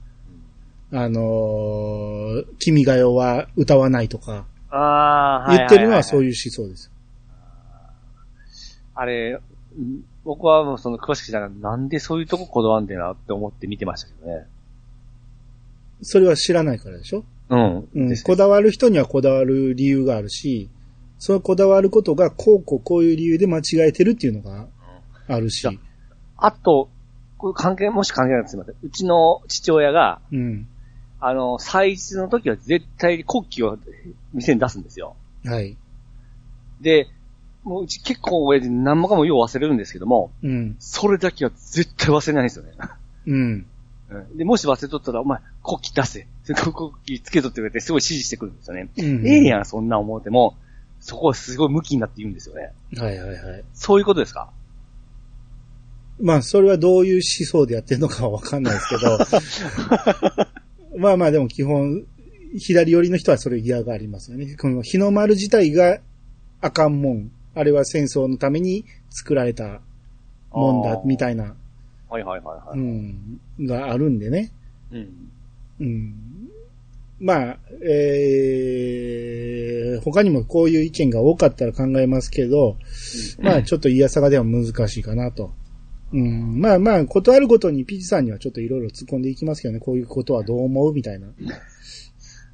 [0.92, 6.34] あのー君が代は歌わないとか、あ言ってるのはそういう。
[6.34, 6.90] 思想です。
[8.94, 9.40] あれ、
[9.78, 14.46] うん僕はもうその詳しく知らないなんでそういうとここだわんでなって思って見てましたけどね。
[16.04, 17.24] それは知らないからでしょ？
[17.48, 17.88] うん。
[17.94, 18.16] うん。
[18.22, 20.70] こだわる人にはこだわる理由があるし、
[21.18, 24.66] そのこだわることがこうこうこういう理由で間違えてるっていうのが
[25.26, 25.66] あるし
[26.36, 26.90] あと、
[27.38, 28.74] これ関係、もし関係ないらすみません。
[28.82, 30.66] うちの父親が、うん。
[31.20, 33.78] あの、祭日の時は絶対に国旗を
[34.32, 35.16] 店に出すんですよ。
[35.44, 35.76] はい。
[36.80, 37.08] で、
[37.62, 40.76] もううち結構親父何もかもよう忘れるんですけども、うん。
[40.78, 42.72] それだけは絶対忘れないんですよね。
[43.26, 43.66] うん。
[44.20, 46.54] うんで、もし忘れとったら、お前、国旗出せ。
[46.54, 48.88] 国旗つけとってくれて、すごい指示してくるんですよね。
[48.96, 49.26] うん。
[49.26, 50.56] ええやん、そんな思っても、
[51.00, 52.72] そこはすごい向きになって言うんですよね。
[52.96, 53.64] はいはいはい。
[53.74, 54.50] そういうことですか？
[56.20, 59.18] まあ、それはどういう思想でやってるのかはわかんないですけど、
[60.98, 62.04] まあまあでも基本、
[62.56, 64.54] 左寄りの人はそれ嫌がありますよね。
[64.56, 65.98] この日の丸自体が
[66.60, 67.30] あかんもん。
[67.56, 69.80] あれは戦争のために作られた
[70.52, 71.54] もんだ、みたいな、
[72.14, 72.78] はいはいはいはい。
[72.78, 74.52] うん、があるんでね。
[74.92, 75.08] うん。
[75.80, 76.14] うん。
[77.18, 82.76] まあ、えー、他にもこういう意見が多かったら考えますけど、
[83.40, 85.52] まあちょっと言いやさがでは難しいかなと。
[86.12, 91.26] うん、まあまあ、ことあるごとにピチさんにはちょっといろいろ突っ込んでいきますけどね、こういうことはどう思うみたいな。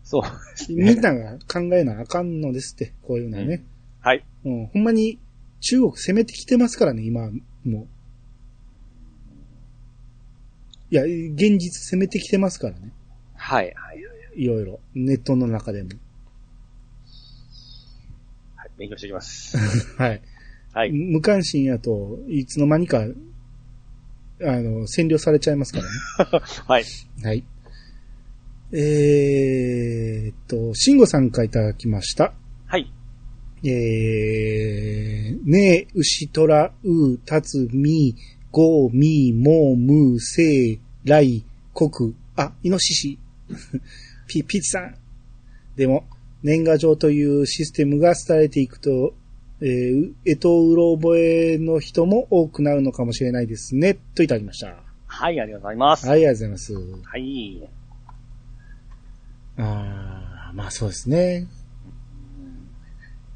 [0.02, 0.94] そうですみね。
[0.94, 3.62] んなが考えなあかんのですって、こういうのはね。
[4.00, 4.24] はい。
[4.46, 5.18] うん、ほんまに
[5.60, 7.28] 中国攻めてきてますからね、今、
[7.64, 7.86] もう。
[10.90, 12.92] いや、現実攻めてきてますからね。
[13.34, 14.42] はい、はい。
[14.42, 14.80] いろいろ。
[14.94, 15.90] ネットの中でも。
[18.56, 19.56] はい、勉強しておきます。
[19.96, 20.22] はい。
[20.72, 20.92] はい。
[20.92, 23.04] 無関心やと、いつの間にか、あ
[24.42, 25.90] の、占領されちゃいますからね。
[26.66, 26.84] はい。
[27.22, 27.44] はい。
[28.72, 32.34] えーっと、慎吾さんからいただきました。
[32.66, 32.92] はい。
[33.64, 38.14] えー、ねえ、牛、虎、う、たつ、み、
[38.50, 43.18] ご、み、も、む、せ、らい、こく、あ、イノシシ。
[44.26, 44.94] ピ、ピチさん。
[45.76, 46.04] でも、
[46.42, 49.14] 年賀状というシステムが伝えていくと、
[49.60, 53.98] えー、えとうろ覚えの人も多くなるのかもしれないですね。
[54.14, 54.74] といただきました。
[55.06, 56.06] はい、ありがとうございます。
[56.06, 56.74] はい、ありがとうございます。
[56.74, 57.68] はい。
[59.58, 61.46] ああ、まあそうですね。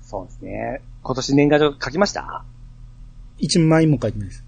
[0.03, 0.81] そうですね。
[1.03, 2.44] 今年年賀状書きました
[3.38, 4.43] 一枚も書いてないです。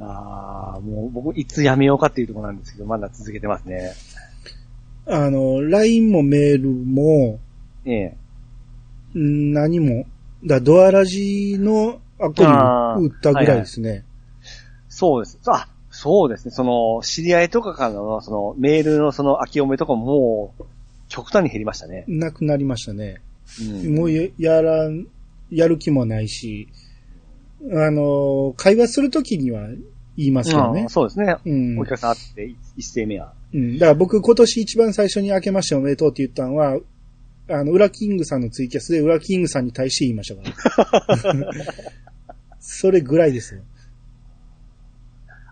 [0.00, 3.92] ああ、もう僕いつ辞めようかっていうところなんですけど、まだ続けてますね。
[5.06, 7.38] あの、LINE もメールも、
[7.84, 8.16] え
[9.14, 9.18] え。
[9.18, 10.06] ん何も、
[10.44, 14.04] だドアラジのアプリを打ったぐらいですね。
[14.88, 15.38] そうです。
[15.46, 16.50] あ、そうですね。
[16.50, 20.64] その、知り合いとかからの、その、メールのその、空き読めとかももう、
[21.08, 22.04] 極端に減りましたね。
[22.08, 23.20] なくなりましたね。
[23.60, 23.94] うん。
[23.94, 25.06] もうややらん、
[25.50, 26.68] やる気もないし、
[27.72, 29.68] あの、会話するときには
[30.16, 30.88] 言いますけどねあ。
[30.88, 31.36] そうですね。
[31.44, 31.84] うんお。
[31.84, 33.32] 客さん会って、一斉目は。
[33.52, 33.78] うん。
[33.78, 36.78] だから僕今年一番最初に明けましておめでとうって言ったのは、
[37.48, 41.50] あの、ウラキングさんのツイキャスでウラキングさんに対して言いましたから。
[42.60, 43.60] それぐらいですよ。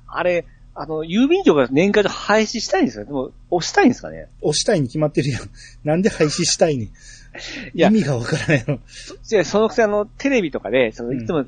[0.07, 3.05] あれ、あの、郵便局が年賀状廃止したいんですよ。
[3.05, 5.43] でも、押したいんですかね押したいに決まってるやん。
[5.85, 6.89] なんで廃止したいねん。
[6.89, 6.91] い
[7.75, 8.79] や意味がわからないの。
[9.23, 11.45] じゃそのくせあの、テレビとかで、その、いつも、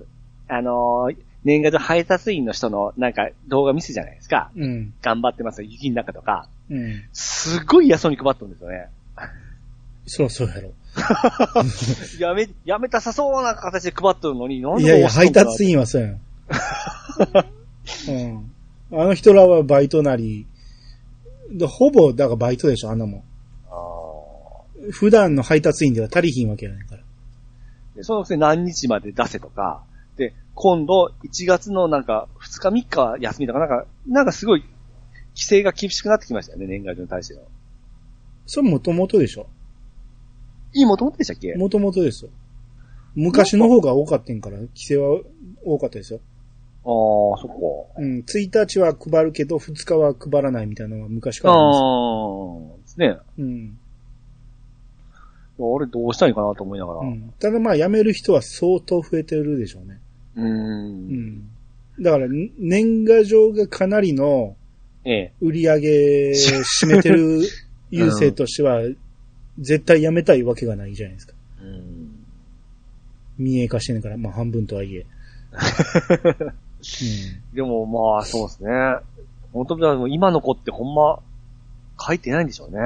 [0.57, 4.51] あのー、年賀状配達員の人の、なんか、動画見せじゃないですか。
[4.57, 4.95] うん。
[5.03, 6.49] 頑張ってますよ、雪の中とか。
[6.71, 7.03] うん。
[7.13, 8.89] すごい嫌そうに配ってるんですよね。
[10.07, 10.73] そらそうやろ。
[12.21, 16.21] やめ、やめたさそうな形で配ってるのに、なんでいやいや、配達員はそうやん。
[18.09, 18.53] うん。
[18.93, 20.47] あの人らはバイトなり、
[21.51, 23.23] でほぼ、だからバイトでしょ、あんなもん。
[23.71, 27.03] あ普段の配達員では足りひんわけやないから。
[28.03, 29.94] そのくせ何日まで出せとか、で、
[30.55, 34.61] 今度1月のなんか2日3日休みとか、なんか、なんかすごい、
[35.35, 37.41] 規制が厳しくなってきましたよね、年賀状に対しての。
[38.47, 39.49] それもともとでしょ？
[40.73, 41.55] いいもともとでしたっけ？
[41.55, 42.31] もともとですよ。
[43.17, 45.21] 昔の方が多かったんから、規制は
[45.65, 46.21] 多かったですよ。
[46.87, 46.89] あ
[47.39, 48.03] あ、そっか。
[48.03, 51.79] うん、1日は配るけど、2日は配らないみたいなのが昔からあります。
[51.79, 53.19] ああ、ですね。
[53.39, 53.79] うん。
[55.59, 57.01] 俺どうしたらいいかなと思いながら。
[57.01, 57.07] うん。
[57.09, 57.33] うん。
[57.39, 60.01] ただまあ、辞める人は相当増えてるでしょうね。
[60.37, 60.43] ー。
[60.43, 61.49] うんん。
[62.01, 64.57] だから、ん年賀状がかなりの
[65.05, 65.33] ええ。
[65.41, 67.43] 売り上げ占めてる
[67.91, 68.81] 優勢としては、
[69.59, 71.35] 絶対辞めたいわけがないじゃないですか。
[71.61, 72.25] うん。
[73.39, 75.07] 民営化してんねんから、まあ半分とはいえ。
[77.55, 78.71] でもまあ、そうですね。
[79.53, 81.21] 本当に今の子ってほんま、
[82.01, 82.79] 書いてないんでしょうね。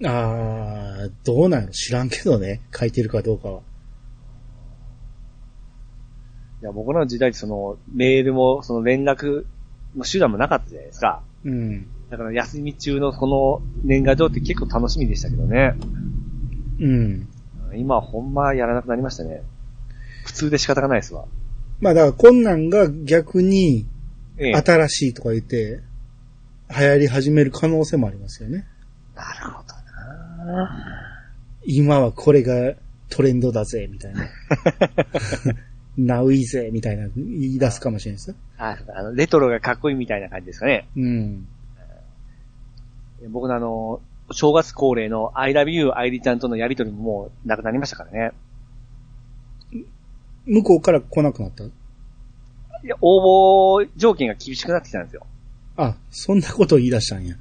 [0.00, 0.06] うん。
[0.06, 2.60] あー、どうなの知らんけどね。
[2.74, 3.60] 書いてるかどうかは。
[6.62, 9.44] いや、僕らの時代その、メールも、その連絡
[9.96, 11.22] の手段もなかったじゃないですか。
[11.44, 11.86] うん。
[12.08, 15.74] だから休み中のこの年賀状って結構楽しみでしたけどね。
[16.78, 17.28] うん。
[17.74, 19.42] 今はほんまやらなくなりましたね。
[20.24, 21.24] 普通で仕方がないですわ。
[21.80, 23.86] まあだからこんなんが逆に
[24.38, 24.54] ええ。
[24.54, 25.80] 新しいとか言って、
[26.70, 28.66] 流行り始める可能性もありますよね。
[29.14, 29.74] なるほど
[30.46, 30.70] な
[31.64, 32.74] 今はこれが
[33.08, 34.28] トレンドだぜ、みたいな。
[35.98, 37.24] ナウイぜ、みたいな言
[37.54, 38.36] い出すかもしれないですよ。
[38.58, 40.88] あ、あの、レトロがかっこいいみたいな感じですかね。
[40.96, 41.46] うん。
[43.30, 44.00] 僕のあの、
[44.30, 48.32] 正月恒例の I love you, 愛理ちゃんとのやりとりももうなくなりましたからね。
[50.46, 51.64] 向こうから来なくなった？
[51.64, 51.68] い
[52.84, 55.26] や、応募条件が厳しくなってきたんですよ。
[55.76, 57.36] あ、そんなこと言い出したんや。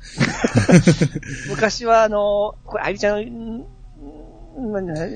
[1.49, 3.65] 昔はあの、これ愛理ちゃんん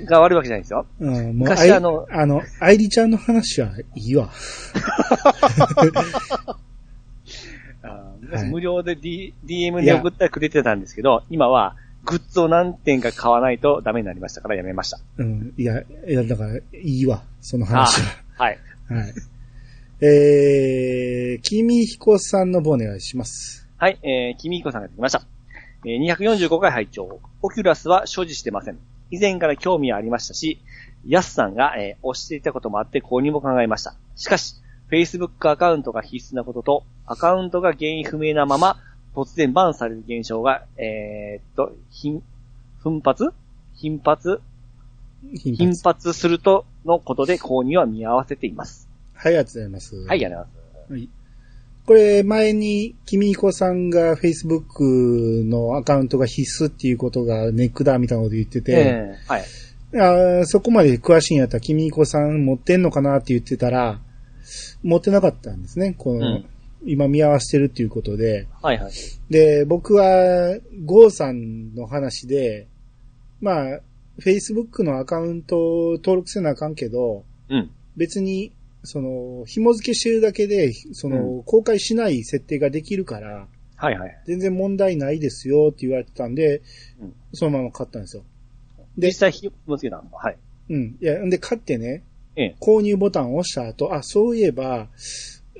[0.06, 0.86] が悪いわけじゃないですよ。
[1.00, 4.30] うん、もう、昔あのあの、愛理ちゃんの話はいいわ。
[8.50, 15.00] 無料で、D、DM で送ってくれてたんですけど、今はグッズを何点か買わないとダメになりましたからやめました。
[15.18, 18.08] うん、いや、いや、だから、いいわ、その話は。
[18.38, 18.60] はい。
[18.90, 19.14] はい。
[20.02, 23.68] えー、君彦さんの方お願いします。
[23.78, 25.26] はい、えー、君彦さんがやってきました。
[25.86, 28.78] えー、245回拝聴オキュラスは所持してません。
[29.12, 30.60] 以前から興味はありましたし、
[31.08, 33.96] ヤスさんが、えー、推していたこともあって購入も考えました。
[34.16, 34.56] しかし、
[34.90, 38.78] Facebook アカウントが必須なことと、アカウントが原因不明なまま、
[39.16, 42.22] 突然バンされる現象が、えー、っと、頻、
[42.80, 43.32] 奮発？
[43.76, 44.42] 頻発？
[45.34, 48.90] 頻頻発するとのことで購入は見合わせています。
[49.14, 49.96] はい、ありがとうございます。
[49.96, 50.92] はい、ありがとうございます。
[50.94, 51.10] はい。
[51.86, 59.44] これ、前に、君彦さんが Facebook のアカウントが必須っていうことがネックだみたいなこと言ってて、えー、はい。
[59.94, 64.00] あーそこまで詳しいんやったら、君彦さん持ってんのかなって言ってたら、
[64.84, 65.96] 持ってなかったんですね。
[65.98, 66.46] この、うん
[66.88, 68.48] 今見合わせてるっていうことで。
[68.62, 68.94] はい、はい。
[69.30, 70.56] で、僕は、
[70.86, 72.68] ゴーさんの話で、
[73.42, 73.80] まあ、
[74.20, 77.72] Facebook のアカウントを登録せなあかんけど、うん。
[77.98, 78.54] 別に、
[78.86, 84.22] その、紐付けしてるだけで、その、公開しない設定ができるから、はいはい。
[84.26, 86.62] 全然問題ないですよって言われてたんで、
[87.02, 88.24] うんそのまま買ったんですよ。
[88.98, 90.38] で実際紐付けたんですかはい。
[90.70, 90.98] うん。
[91.02, 92.04] いや、んで、買ってね、
[92.38, 92.56] ええ。
[92.62, 94.88] 購入ボタンを押した後、あ、そういえば、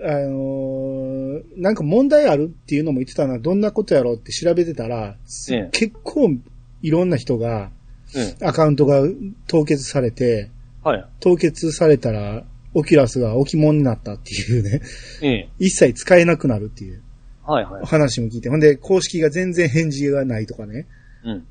[0.02, 5.18] あのーなんか問題あるっていうのも言ってたな、どんなことやろうって調べてたら、
[5.52, 6.30] ええ結構
[6.82, 7.72] いろんな人が
[8.14, 8.48] うん。
[8.48, 9.02] アカウントが
[9.48, 10.50] 凍結されて、
[10.84, 11.06] はい。
[11.20, 12.44] 凍結されたら、
[12.76, 14.82] オキュラスが置物になったっていうね、
[15.22, 15.50] ええ。
[15.60, 17.02] 一切使えなくなるっていう
[17.44, 17.86] はいはい。
[17.86, 20.86] 話も聞いて、ほんで、公式が全然返事がないとかね、
[21.24, 21.48] うん。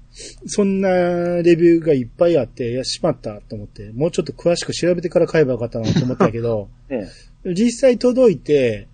[0.46, 7.08] そんなレビューがいっぱいあって、いや、しまったと思って、もうちょっと詳しく調べてから買えばよかったなと思ったけど、 え
[7.44, 7.54] え。
[7.54, 8.86] 実際届いて、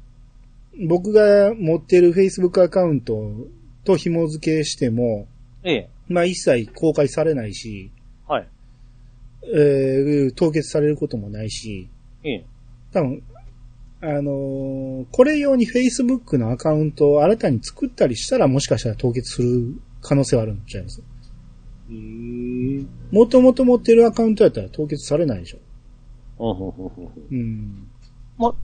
[0.87, 3.49] 僕が持ってる Facebook アカウント
[3.85, 5.27] と紐付けしても、
[5.65, 5.89] ええ。
[6.09, 7.91] まあ一切公開されないし、
[8.29, 8.49] はい。
[9.53, 11.89] えー凍結されることもないし、
[12.25, 12.45] ええ。
[12.93, 13.23] 多分、
[14.03, 21.03] あのーこれ用に Facebook のアカウントを新たに作ったりしたらもしかしたら凍結する可能性はあるんじゃないです？
[23.11, 25.59] もともと持ってるアカウントやったら凍結されないでしょ。
[26.39, 27.89] ほんほんほんほんほんうん。
[28.39, 28.55] ま、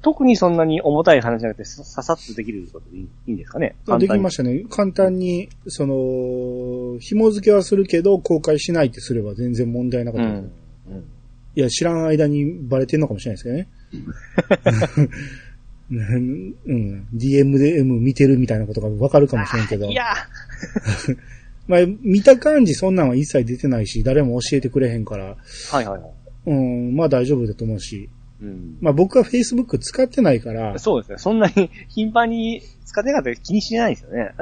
[0.00, 3.74] 特にそんなに重たい話じゃなくて、さささっとできることでいいんですかね？
[3.98, 4.64] できまししたね。
[4.70, 10.30] 簡単に、その、紐付けはするけど、公開しないってすれば全然問題なかうった。
[10.32, 10.52] うん。
[11.56, 15.10] いや、知らん間にバレてんのかもしれないですけどね。
[15.90, 17.08] うん、うん。
[17.14, 19.86] DM で M 見てるみたいなことがわかるかもしれんけど。
[19.90, 20.04] いや
[21.66, 26.00] まあ、見た感じそんなんは一切出てないし、誰も教えてくれへんから、はいはいはい。
[26.46, 28.08] うん、まあ大丈夫だと思うし。
[28.40, 28.78] うん。
[28.80, 31.18] まあ僕は Facebook 使ってないから、そうですね。
[31.18, 34.32] そんなに 頻繁に使ってなかったら気にしないですよね。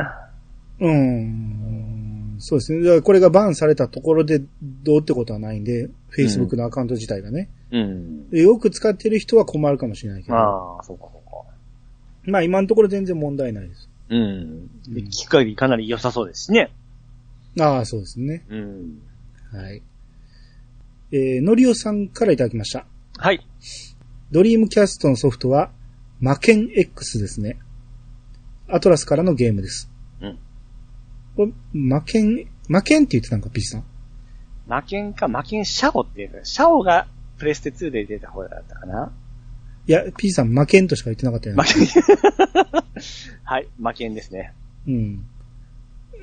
[0.81, 2.83] うん、そうですね。
[2.83, 4.41] だからこれがバンされたところで
[4.85, 7.51] どうってことはないんで、Facebook のアカウント自体がね。
[7.71, 8.31] うん。
[8.31, 12.43] でよく使ってる人は困るかもしれないけど、まあ、ああ、そうかそうか。
[12.43, 13.89] 今のところ全然問題ないです。
[14.11, 14.69] うん。
[14.93, 16.71] でうん聞く限りかなり良さそうですしね。
[17.61, 18.45] ああ、そうですね。
[18.49, 19.03] うん。
[19.53, 19.83] はい。
[21.11, 22.87] えー、のりおさんからいただきました。
[23.17, 23.47] はい。
[24.31, 25.71] ドリームキャストのソフトは、
[26.21, 27.59] マケン X ですね。
[28.69, 29.91] アトラスからのゲームです。
[30.21, 30.39] うん。
[31.37, 33.85] これ、マケン、マケンって言ってたんか、ピッチさん。
[34.69, 37.09] 魔剣か、魔剣シャオっていうか、シャオが
[37.39, 39.11] プレステ2で出た方だったかな
[39.87, 41.57] いや、ピッチさん、マケンとしか言ってなかったよね。
[41.57, 41.87] 魔剣
[43.45, 44.53] はい、魔剣ですね。
[44.87, 45.25] うん。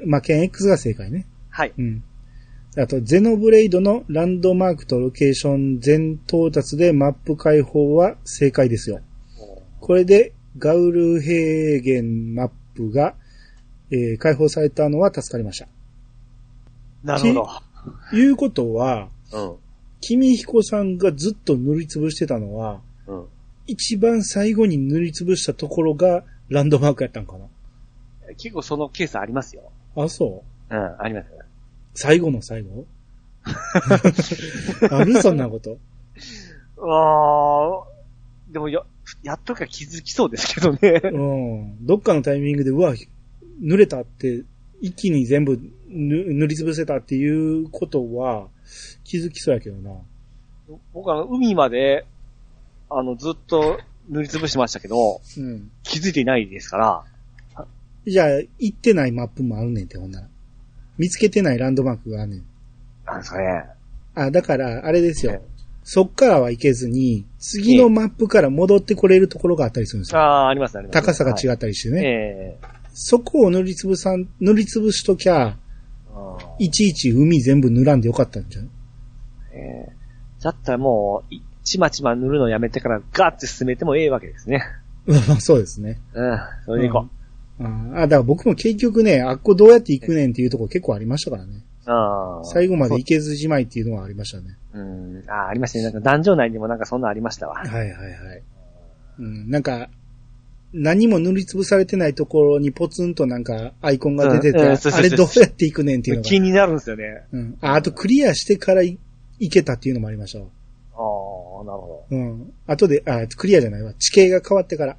[0.05, 1.25] マケン X が正解ね。
[1.49, 1.73] はい。
[1.75, 2.03] うん。
[2.77, 8.99] あと、ゼノブレイドのランドマークとロケーション全到達でマップ開放は正解ですよ。
[9.79, 13.15] これで、ガウル平原マップが、
[13.91, 15.67] えー開放されたのは助かりました。
[17.03, 17.64] なるほど。
[18.13, 19.55] いうことは、うん。
[20.01, 23.25] 君彦さんがずっと塗りつぶしてたのは、うん。
[23.67, 27.45] 一番最後に塗りつぶしたところがランドマークやったんかな？
[28.37, 29.71] 結構そのケースありますよ。
[29.95, 30.75] あ、そう？
[30.75, 31.27] うん、あります。
[31.95, 32.85] 最後の最後？
[34.91, 35.77] あるそんなこと？
[36.77, 38.81] あー、でもや、
[39.23, 41.01] やっとか気づきそうですけどね。
[41.03, 41.17] う
[41.81, 41.85] ん。
[41.85, 42.93] どっかのタイミングで、うわ、
[43.61, 44.43] 濡れたって、
[44.81, 48.47] 一気に全部ぬ塗りつぶせたっていうことは
[49.03, 49.91] 気づきそうやけどな。
[50.93, 52.05] 僕は海まで、
[52.89, 55.71] あの、ずっと塗りつぶしてましたけど、うん。
[55.83, 57.03] 気づいていないですから、
[58.07, 58.27] じゃあ、
[58.59, 60.27] 行ってないマップもあるねんって、ほんなら。
[60.97, 62.45] 見つけてないランドマークがあるねん。
[63.05, 63.65] なんですかね。
[64.13, 65.41] あ、だから、あれですえよ。
[65.83, 70.19] そっからは行けずに、次のマップから戻ってこれるところがあったりするんですよ。
[70.19, 71.01] ああー、あります、あります。
[71.01, 71.53] 高さが違う。
[71.53, 72.01] ったりしてえね。
[72.03, 72.57] え
[72.97, 75.57] そこを塗りつぶさん、塗りつぶしときゃ、
[76.59, 78.69] いちいち海全部塗らんでよかったんじゃん。
[79.51, 79.95] ええ
[80.41, 84.63] だったらもう、いちまちま塗るのやめてからガッて進めてもええわけですね。
[85.05, 85.99] ま あそうですね。
[86.13, 87.05] うん、それでいこ
[87.59, 87.63] う。
[87.63, 91.65] ああ、だから僕も結局ね、あっこどうやって行くねんっていうところ結構ありましたからね。
[91.85, 92.45] ああ。
[92.45, 94.57] 最後まで行けずじまいっていうのはありましたね。
[94.73, 95.23] うん。
[95.27, 95.83] ああ、ありましたね。
[95.83, 97.55] なんか、壇上内にもなんかそんなありましたわ。
[97.55, 98.43] はいはいはい。
[99.19, 99.89] うん、なんか、
[100.73, 106.29] 何も塗りつぶされてないところにポツンとなんかアイコンが出てて、うんうんそうそうそうあれどうやって行くねんっていうのが。
[106.29, 107.23] 気になるんですよね。
[107.31, 108.97] うん、ああとクリアしてからい
[109.39, 110.45] 行けたっていうのもありましたわ。
[110.45, 112.53] ああ、なるほうん。
[112.67, 113.93] 後で、あ、クリアじゃないわ。
[113.95, 114.97] 地形が変わってから。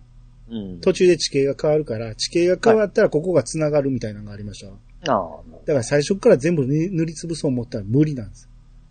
[0.49, 0.57] ど。
[0.57, 0.81] うん。
[0.81, 4.77] 途中で地形が変わるから、地形が変わったらここが繋がるみたいなのがありましたわ。
[5.09, 8.49] ああ、だから最初から全部塗りつぶそう思ったら無理なんです。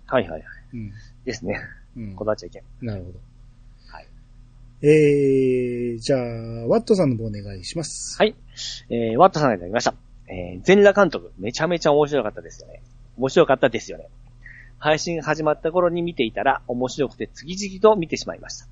[0.07, 0.41] はいはいはい。
[0.73, 0.91] うん。
[1.23, 1.59] ですね。
[1.95, 2.25] うんこ。
[2.25, 2.63] だわっちゃいけん。
[2.81, 3.19] なるほど。
[4.81, 8.17] えー、じゃあ、ワットさんの方お願いします。
[8.17, 8.35] はい。
[8.89, 9.93] えー、ワットさんがいただきました。
[10.27, 12.81] えー、全裸監督、めちゃめちゃ面白かったですよね。
[13.17, 14.09] 面白かったですよね。
[14.77, 18.67] 配信始まった頃に見ていたら、面白くて次々と見てしまいました。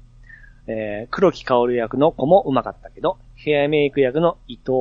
[0.68, 4.72] えー、黒木薫役の子も上手かったけど、ヘアメイク役の伊藤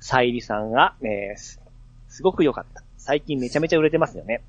[0.00, 1.62] 沙莉さんが、えー
[2.08, 2.82] す、ごく良かった。
[2.98, 4.42] 最近めちゃめちゃ売れてますよね。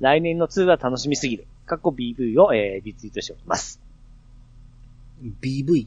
[0.00, 1.46] 来年の2は楽しみすぎる。
[1.66, 3.83] 過去 BV を、えー、リツイートしております。
[5.40, 5.86] BV。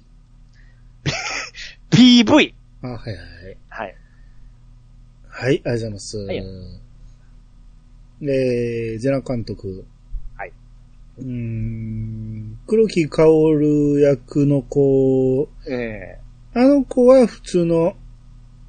[1.92, 2.54] PV!
[2.82, 3.58] あ、はいはいはい。
[3.70, 3.96] はい。
[5.30, 6.18] はい、ありがとうございます。
[6.18, 6.38] はい
[8.20, 9.86] えー、ゼラ監督。
[10.36, 10.54] はい。
[11.20, 16.20] うーん、黒木薫役の子、え
[16.56, 17.94] あの子は普通の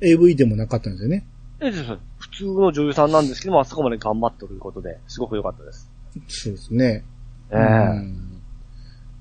[0.03, 1.25] AV でもなかったんですよね。
[1.61, 5.91] ー、えそう普通の女優さんなんですけども、あそこまで頑張ってるということで、すごく良かったです。
[6.29, 7.05] そうですね。
[7.51, 8.28] ええうん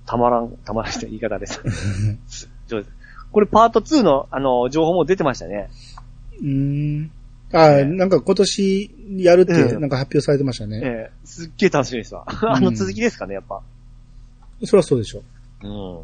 [0.08, 1.62] たまらん、たまらんって言い方です。
[2.68, 2.90] 上 手
[3.32, 5.70] これパート2の、あの、情報も出てましたね。
[6.42, 6.48] うー
[7.02, 7.12] ん。
[7.54, 10.82] あ、ええなんか今年やるってうんなんか発表されてましたね。
[10.84, 12.24] ええすっげえ楽しみですわ。
[12.28, 13.62] あの続きですかね、やっぱ。
[14.66, 15.24] そりゃそうでしょ。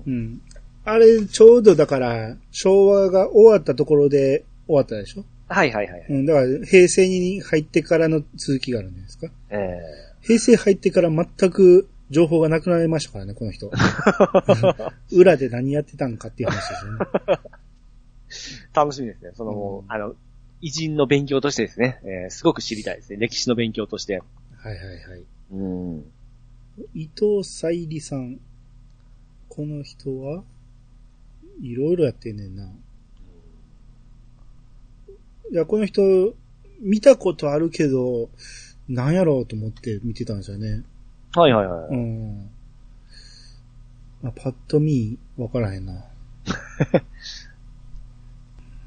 [0.05, 0.13] うん。
[0.13, 0.41] うん。
[0.85, 5.23] あれ、ちょうどだから、昭和が終わったところで終わったでしょ？
[5.47, 6.05] はいはいはい。
[6.09, 9.27] うん、だから、平成に入ってからの続きがあるんじゃないですか？
[9.49, 9.79] ええ
[10.21, 13.71] 平成入ってから全く情報がなくなりましたからね、この人。
[15.11, 16.99] 裏で何やってたのかっていう話ですよね。
[18.73, 19.31] 楽しみですね。
[19.33, 20.15] そのもう、うんあの、
[20.61, 23.17] 偉人の勉強としてですね、えーすごく知りたいですね。
[23.17, 24.21] 歴史の勉強として。
[24.55, 25.23] はいはいはい。
[25.51, 26.05] うん。
[26.93, 28.39] 伊藤沙莉さん。
[29.49, 30.43] この人は
[31.61, 32.71] いろいろやってんねんな。
[35.51, 36.01] いや、この人、
[36.81, 38.29] 見たことあるけど、
[38.87, 40.83] なんやろうと思って見てたんですよね。
[41.35, 41.87] はいはいはい。
[41.89, 42.49] うん。
[44.21, 46.05] まあ、パッと見、わからへんな。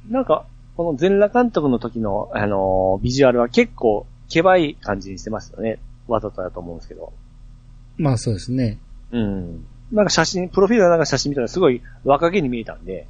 [0.08, 5.78] なんか、この全裸監督の時の、あのービジュアルは結構、けばい感じにしてますよね。
[6.06, 7.12] わざとだと思うんですけど。
[7.96, 8.78] まあそうですね。
[9.10, 9.66] うん。
[9.92, 13.06] なんか写真、プロフィールのなんか写真見たらすごい若気に見えたんで、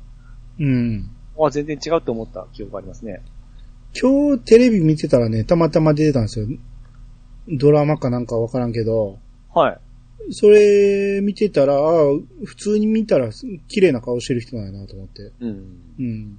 [0.59, 1.11] うん。
[1.39, 3.22] あ全然違うって思った記憶がありますね。
[3.99, 6.47] 今日テレビ見てたらね、たまたま出てたんですよ。
[7.49, 9.18] ドラマかなんかわからんけど、
[9.57, 9.78] はい。
[10.32, 12.04] それ見てたら、ああ
[12.44, 13.30] 普通に見たら
[13.68, 15.32] 綺麗な顔してる人なんやなと思って。
[15.40, 15.48] うん。
[15.98, 16.38] うん。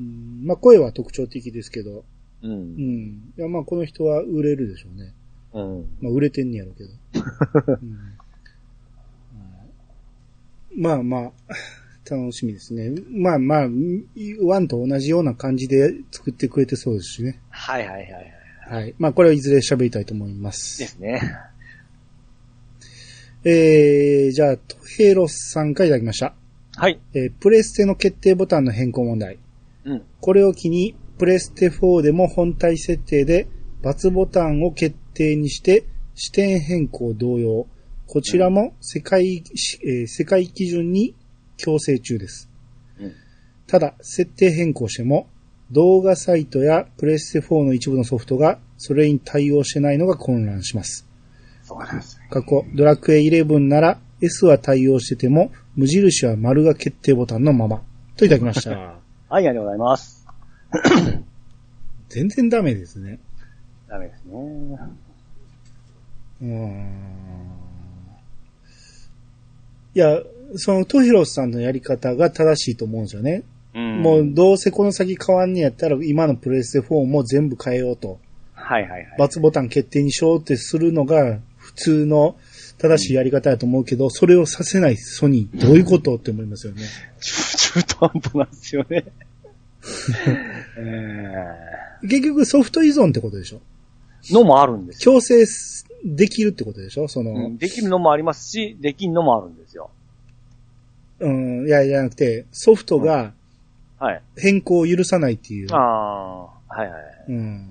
[0.00, 2.04] うん、まあ声は特徴的ですけど、
[2.42, 2.48] う。
[2.48, 3.32] うんん。
[3.36, 5.12] いやまあこの人は売れるでしょうね。
[5.52, 5.98] うん。
[6.00, 7.76] まあ売れてんねやろうけど。
[7.82, 8.14] うん
[10.76, 11.32] まあまあ、
[12.10, 12.90] 楽しみですね。
[13.08, 13.68] まあまあ、
[14.42, 17.40] ワンと同じような感じで作ってくれてそうですしね。
[17.50, 18.43] はいはいはいはい。
[18.68, 18.94] はい。
[18.98, 20.78] まあこれはいずれ喋りたいと思います。
[20.78, 21.20] ですね。
[23.44, 26.34] えー、じゃあ、トヘロスさんからいただきました。
[26.76, 26.98] はい。
[27.12, 29.38] えープレステの決定ボタンの変更問題。
[29.84, 30.02] うん。
[30.20, 33.46] これを機に、プレステ4でも本体設定で、
[33.82, 35.84] ×ボタンを決定にして、
[36.14, 37.66] 視点変更同様。
[38.06, 41.14] こちらも世界、しえー世界基準に
[41.58, 42.48] 強制中です。
[42.98, 43.12] うん
[43.66, 45.26] ただ、設定変更しても、
[45.70, 51.06] 動画サイトやプレステ4の一部のソフトがそれに対応してないのが混乱します。
[51.62, 52.26] そうなんですね。
[52.30, 57.82] 過去、ドラクエ11なら S は対応してても、無印は丸が決定ボタンのまま。
[58.16, 58.70] といただきました。
[59.28, 60.26] はい、ありがとうございます。
[62.10, 63.18] 全然ダメですね。
[63.88, 64.32] ダメですね。
[66.42, 66.88] うーん。
[69.94, 70.20] いや、
[70.56, 73.42] そのトヒロスさんのやり方が正しいと思うんですよね。
[73.96, 78.18] うんもうどうせこの先変わんねやったら今のプレステ4も全部変えようと。
[78.54, 79.06] はいはいはい。
[79.18, 82.36] ×ボタン決定にしようってするのが普通の
[82.78, 86.82] 正しいやり方だと思うけど、それをさせないソニー、どういうことって思いますよね。
[87.20, 89.04] 中途半端なんですよね。
[90.78, 91.44] え
[92.08, 93.60] 結局ソフト依存ってことでしょ？
[94.30, 95.14] ー、のもあるんですよ。
[95.14, 95.44] 強制
[96.04, 97.08] できるってことでしょ？
[97.08, 99.90] その、うんできるのもありますし、できんのもあるんですよ。
[101.20, 103.32] うん、いや、じゃなくて、ソフトが
[103.98, 104.22] はい。
[104.36, 105.72] 変更を許さないっていう。
[105.72, 107.02] ああ、はいはい。
[107.28, 107.68] うん。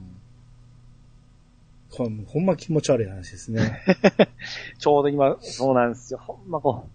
[1.90, 3.82] ほんほんま気持ち悪い話ですね。
[4.80, 6.20] ちょうど今、そうなんですよ。
[6.20, 6.88] ほんまこ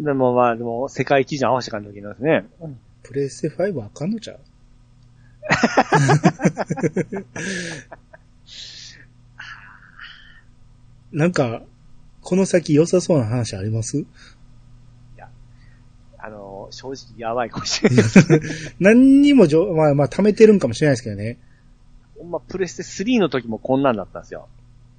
[0.00, 0.04] う。
[0.04, 2.46] でもまあ、でも、世界基準合わせてかんないですね。
[3.04, 4.40] プレステ5あかんのちゃう？
[11.16, 11.62] なんか、
[12.22, 14.04] この先良さそうな話あります？
[16.72, 18.04] 正直やばいかもしれない。
[18.80, 21.38] 何にもじょ、まあまあ貯めてるんかもしれないですけどね。
[22.18, 24.48] ほんま、プレステ3の時もこんなんだったんですよ。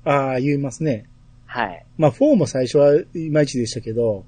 [0.05, 1.05] ああ、言いますね。
[1.45, 1.85] はい。
[1.97, 4.25] まあ4も最初はいまいちでしたけど、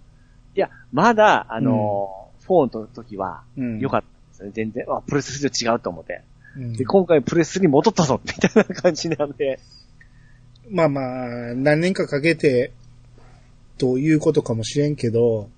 [0.55, 3.79] いや、まだ、あの、4の時は、うん。
[3.79, 4.51] 良かったんですよね。
[4.55, 6.21] 全然、あ、プレステ3と違うと思って。
[6.57, 9.59] うんで、今回プレステ3戻ったぞみたいな感じなんで。
[10.69, 12.71] まあまあ、何年かかけて、
[13.77, 15.49] ということかもしれんけど、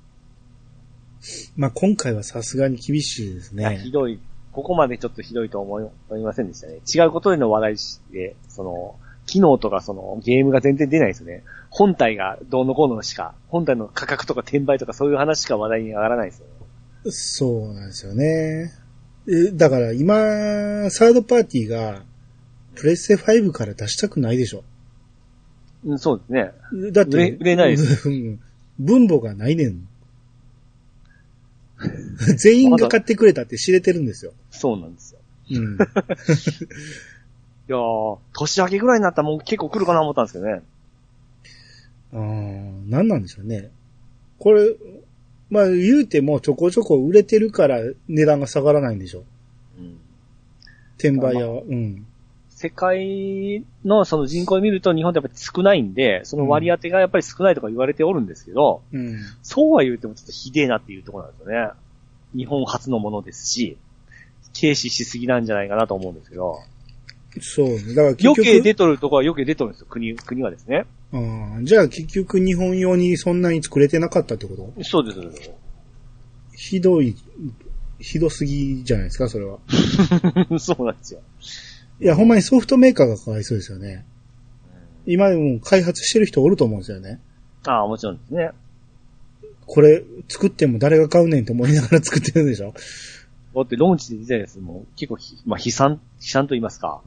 [1.56, 3.82] まあ今回はさすがに厳しいですね。
[3.84, 4.20] ひどい。
[4.52, 6.80] ここまでちょっとひどいと思い思いませんでしたね。
[6.94, 7.76] 違うことでの話題
[8.12, 8.96] で、その、
[9.28, 11.44] 機能とかそのゲームが全然出ないですよね。
[11.70, 17.12] 本体がどうのこうのしか、本体の価格とか転売とかそういう話しか話題に上がらないですよね。
[17.12, 18.72] そうなんですよね。
[19.30, 22.04] えだから今、サードパーティーが、
[22.76, 24.64] プレステ5から出したくないでしょ。
[25.86, 26.92] うん、そうですね。
[26.92, 28.40] だって、売れないですうん
[28.80, 29.88] 分母がないねん。
[32.38, 34.34] 全員が買ってくれたって知れてるんですよ。
[34.52, 35.20] そうなんですよ。
[35.52, 35.76] うん。
[35.78, 35.78] い
[37.70, 40.64] やー、年明けぐらいになったらもう結構来るかな思ったんですけどね。
[42.14, 43.70] あー何なんでしょうね。
[44.40, 44.76] これ、
[45.50, 49.24] まあ言うてもちょこちょこ売れてるから値段が下がらないんでしょ。
[49.78, 49.98] うん。
[50.98, 51.62] 転売屋は。
[51.62, 52.07] うん。
[52.60, 59.20] 世界のその人口を見ると日本ってやっぱり少ないんで、その割り当てがやっぱり少ないとか言われておるんですけど、うん。
[59.44, 61.70] そうは言うてもちょっとひでえなっていうところなんですよね。
[62.36, 63.78] 日本初のものですし、
[64.60, 66.58] 軽視しすぎなんじゃないかなと思うんですけど、
[67.42, 67.94] そうね。
[67.94, 68.16] だから。
[68.20, 70.88] 余計出とるとこは余計出とるんですよ、国、国はですね。
[71.14, 74.84] あーじゃあ結局日本用にそんなに作れてなかったってこと？
[74.84, 75.52] そうです。
[76.56, 77.16] ひどい、
[78.00, 79.60] ひどすぎじゃないですか、それは。
[80.58, 81.22] そうなんですよ。
[82.00, 84.06] いや、ほんまにソフトメーカーがかわいそうですよね。
[85.06, 87.20] 今でも開発してる人おると思うんですよね。
[87.66, 88.52] ああ、もちろんですね。
[89.66, 92.74] これ作っても誰が買うねんって思いながら作ってるんでしょ
[93.54, 97.02] だってローンチで出たやつも結構ひ、まあ悲惨、悲惨と言いますか。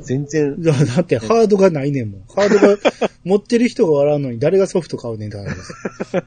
[0.00, 2.22] 全然、だだってハードがないねんもん。
[2.22, 2.78] ハードが
[3.24, 5.72] 持ってる人が笑うのに誰がソフト買うねんって話です。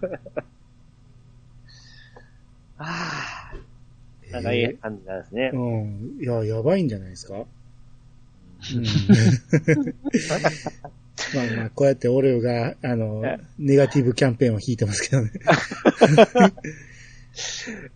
[2.78, 5.52] ああ、なんかいい感じなんですね。
[5.54, 6.18] うん。
[6.22, 7.46] いや、やばいんじゃないですかうん。
[11.34, 15.32] まあまあ、こうやってオレオが、あのえ、ネガティブキャンペーンを引いてますけどね。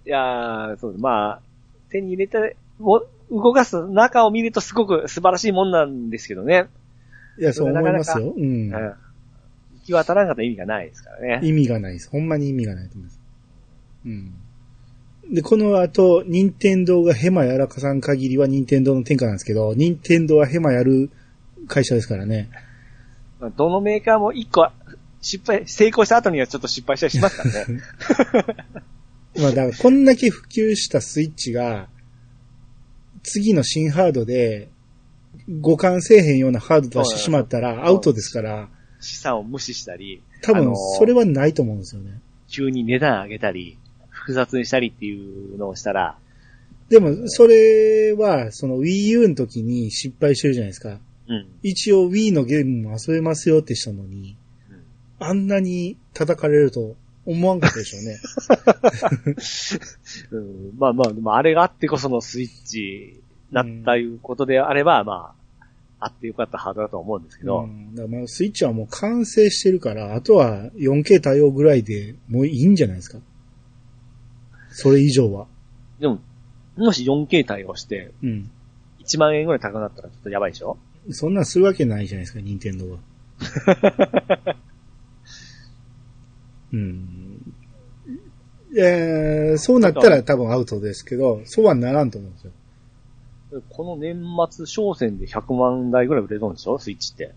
[0.05, 1.01] いやー、そうです。
[1.01, 1.41] まあ、
[1.89, 6.67] 手に入れて、も動かす中を見るとすごく素晴らしいもんなんですけどね。
[7.37, 8.33] いや、そう思いますよ。
[8.35, 8.43] うん。
[8.43, 8.71] うん。
[8.71, 8.95] 行
[9.85, 11.39] き渡らんかったら意味がないですからね。
[11.43, 12.09] 意味がないです。
[12.09, 13.19] ほんまに意味がないと思います。
[14.05, 14.33] うん。
[15.31, 21.11] で、この後、任天堂がヘマやらかさん限りは任天堂の天下なんですけど、任天堂はヘマやる
[21.67, 22.49] 会社ですからね。
[23.55, 24.69] どのメーカーも一個
[25.21, 27.81] 失敗、成功した後にはちょっと失敗したりしますからね。
[29.39, 31.89] まあだからこんだけ普及したスイッチが、
[33.23, 34.69] 次の新ハードで、
[35.61, 38.69] 互換せえへんようなハード出してしまったらアウトですから、
[38.99, 42.19] 資産を無視したり、多分あのーそれはないと思うんですよね。
[42.47, 43.77] 急に値段上げたり、
[44.29, 46.15] 複雑にしたりっていうのをしたら、
[46.89, 50.99] でも、それは、その Wii U の時に失敗してるじゃないですか。
[51.27, 51.47] うん。
[51.61, 54.49] 一応 Wii のゲームも遊べますよってしたのに、うん
[55.21, 58.19] あんなに叩かれると思わんかったでしょうね。
[60.31, 63.21] うん、まあまあ、でもあれがあってこそのスイッチ
[63.51, 65.65] なったいうことであれば、まあ、
[65.99, 73.19] あってよかったハードだと思うんですけど、うん、だからまあスイッチはもう完成してるから、あとは 4K 対応ぐらいでもういいんじゃないですか。
[74.69, 75.47] それ以上は。
[75.99, 76.19] でも、
[76.77, 78.49] もし 4K 対応して、うん。
[78.99, 80.77] 1万円ぐらい高くなったらちょっとやばいでしょ？
[81.11, 82.97] そんなんするわけないじゃないですか、任天堂は。
[86.73, 87.53] うん。
[88.77, 92.51] えー、そうなったら多分アウトですけど、そうはならんと思うんですよ。
[93.69, 96.77] この年末商戦で100万台ぐらい売れるんでしょ？
[96.77, 97.33] スイッチって。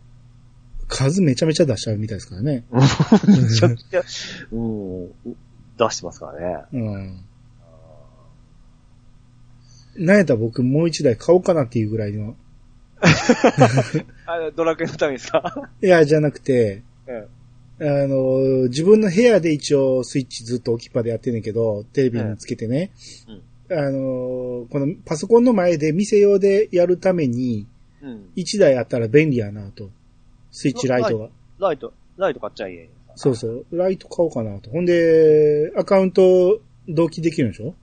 [0.88, 2.64] 数めちゃめちゃ出しちゃうみたいですからね。
[3.26, 4.02] めちゃくちゃ、
[4.52, 5.10] うん、
[5.88, 6.64] 出してますからね。
[6.72, 7.24] うん。
[9.96, 12.36] なんやったら僕もう一台買おうかなっていうぐらいの。
[14.26, 15.42] あドラクエのためにさ。
[15.82, 17.28] いや、じゃなくて、うん
[17.80, 22.92] あの、自分の部屋で一応スイッチずっと置きっぱでやってんねんけど、テレビにつけてね。
[23.70, 27.66] あの、このパソコンの前で店用でやるために、
[28.00, 28.30] うん。
[28.36, 29.90] 一台あったら便利やなと。
[30.52, 31.28] スイッチライトが。
[31.58, 32.88] ライト、ライト買っちゃいえ。
[33.16, 33.66] そうそう。
[33.72, 34.70] ライト買おうかなと。
[34.70, 37.74] ほんで、アカウント同期できるんでしょ？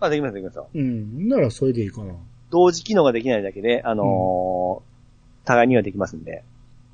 [0.00, 0.68] あ、できます、できますよ。
[0.74, 1.28] うん。
[1.28, 2.14] ならそれでいいかな。
[2.50, 4.88] 同時機能ができないだけで、あのー
[5.46, 6.42] 互いにはできますんで。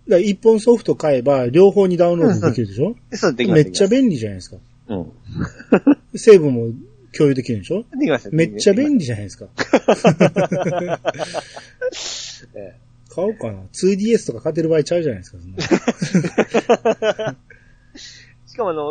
[0.06, 2.94] ら一本ソフト買えば、両方にダウンロードできるでしょ？
[3.10, 3.64] でそう、できます。
[3.64, 4.56] めっちゃで便利じゃないですか。
[4.88, 5.12] うん。
[6.16, 6.72] セーブも
[7.16, 7.84] 共有できるでしょ？
[7.98, 8.28] できます。
[8.32, 8.98] めっちゃ便利。
[8.98, 9.46] 利じゃないですか。
[12.54, 12.74] え
[13.14, 13.60] 買おうかな。
[13.72, 15.38] 2DS とか買ってる場合ちゃうじゃないですか。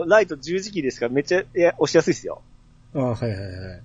[0.07, 2.41] ライト十字キーですからめっちゃ、いや、押しやすいですよ。
[2.95, 3.81] ああ、はいはいはい。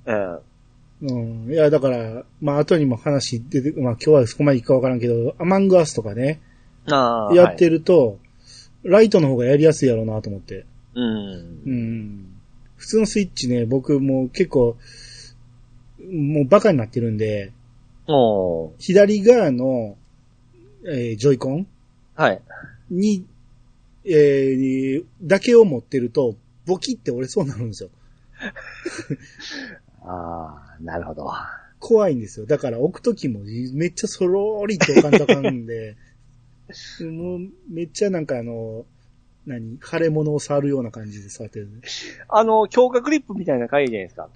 [1.02, 1.46] うん。
[1.46, 1.52] うん。
[1.52, 6.40] いや、だから、まあ、後にも話出て、まあ、今日はそこまでいくかわからんけど、アマングアスとかね、
[6.86, 7.34] ああ。
[7.34, 7.78] やってる。
[7.78, 8.18] ると、
[8.82, 10.64] ライトの方がやりやすいやろうなと思って。
[10.94, 11.62] うん。
[11.66, 12.28] うん。
[12.76, 14.76] 普通のスイッチね、僕もう結構、
[16.10, 17.52] もうバカになってるんで、
[18.78, 19.96] 左側の、
[20.86, 21.66] えージョイコン
[22.14, 22.40] はい。
[22.90, 23.26] に、
[24.08, 26.36] えーだけを持ってると、
[26.66, 27.90] ボキって折れそうになるんですよ。
[30.02, 31.30] ああ、なるほど。
[31.80, 32.46] 怖いんですよ。
[32.46, 33.40] だから置くときも
[33.74, 35.96] めっちゃそろーりって置かんとあかんで、
[37.00, 37.40] もう
[37.70, 38.84] めっちゃなんかあの、
[39.46, 41.80] 何腫れ物を触るような感じで触ってる、ね。
[42.28, 44.28] あの、強化クリップみたいな回じゃないですか。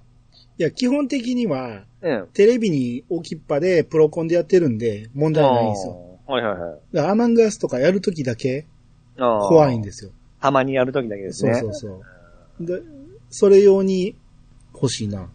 [0.57, 2.27] いや、基本的には、うん。
[2.33, 6.19] テレビに置きっぱでプロコンでやってるんで問題ないんですよ。
[6.25, 7.07] はいはいはい。
[7.07, 8.65] アマンガースとかやるときだけ
[9.17, 10.11] 怖いんですよ。
[10.41, 11.59] たまにやるときだけですそうね。
[11.59, 12.03] そうそ
[12.59, 12.65] う。
[12.65, 12.81] で、
[13.29, 14.15] それ用に
[14.73, 15.29] 欲しいな。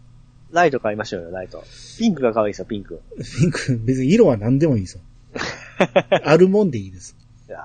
[0.51, 1.63] ライト買いましょうよ、ライト。
[1.97, 3.01] ピンクが可愛いですよ、ピンク。
[3.39, 5.01] ピンク、別に色は何でもいいですよ。
[6.23, 7.15] あるもんでいいです。
[7.47, 7.61] いやー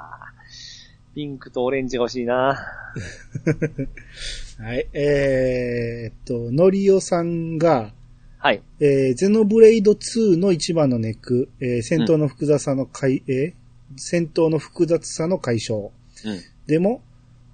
[1.14, 2.56] ピンクとオレンジが欲しいな。
[4.58, 4.86] はい。
[4.92, 7.92] えー、っと、のりおさんが、
[8.38, 8.62] はい。
[8.80, 13.54] えー、ゼノブレイド2の一番のネック、えー戦闘の複雑さの解、えー
[13.96, 15.92] 戦闘の複雑さの解消。
[16.24, 16.40] うん。
[16.66, 17.02] でも、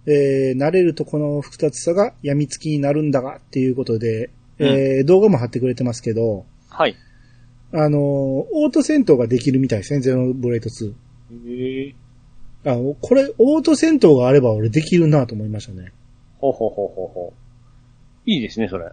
[0.07, 6.97] えー慣れるとこの複雑さが病みつきになるんだがっていうことで、えー動画も貼ってくれてますけど、はい。
[7.73, 10.95] あのーオート戦闘ができるみたいですね、ゼノブレイド2。
[11.47, 11.95] ええ
[12.63, 15.93] あ、これ、オート戦闘があれば俺できるなと思いましたね。
[16.39, 18.31] ほうほうほうほうほう。
[18.31, 18.85] いいですね、それ。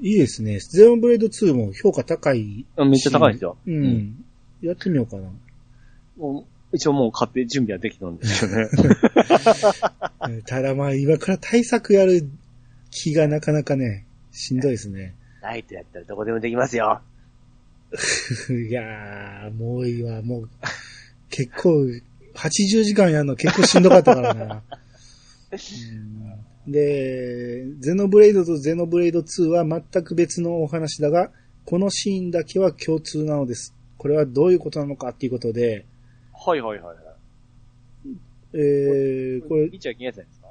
[0.00, 0.58] いいですね。
[0.58, 2.66] ゼノブレイド2も評価高い。
[2.76, 3.56] めっちゃ高いですよ。
[3.66, 3.74] うん。
[3.74, 4.24] うん
[4.62, 5.28] やってみようかな。
[6.74, 8.68] 一応もう買って準備はできたんですよね。
[8.72, 8.76] え
[10.40, 12.28] ーただまあ今から対策やる
[12.90, 15.14] 気がなかなかね、しんどいですね。
[15.40, 17.00] ライトやったらどこでもできますよ。
[18.68, 20.20] いやー、もういいわ。
[20.22, 20.48] もう、
[21.30, 21.86] 結構、
[22.34, 24.54] 80時間やるの結構しんどかったからな。
[24.54, 24.60] うん
[26.66, 31.30] で、ゼノブレイドとゼノブレイド2は全く別のお話だが、
[31.66, 33.74] このシーンだけは共通なのです。
[33.98, 35.84] これはどういうことなのかっていうことで、
[36.44, 36.96] はいはいはいはい。
[38.54, 40.48] えー、これ、見ちゃいけないじゃないですか？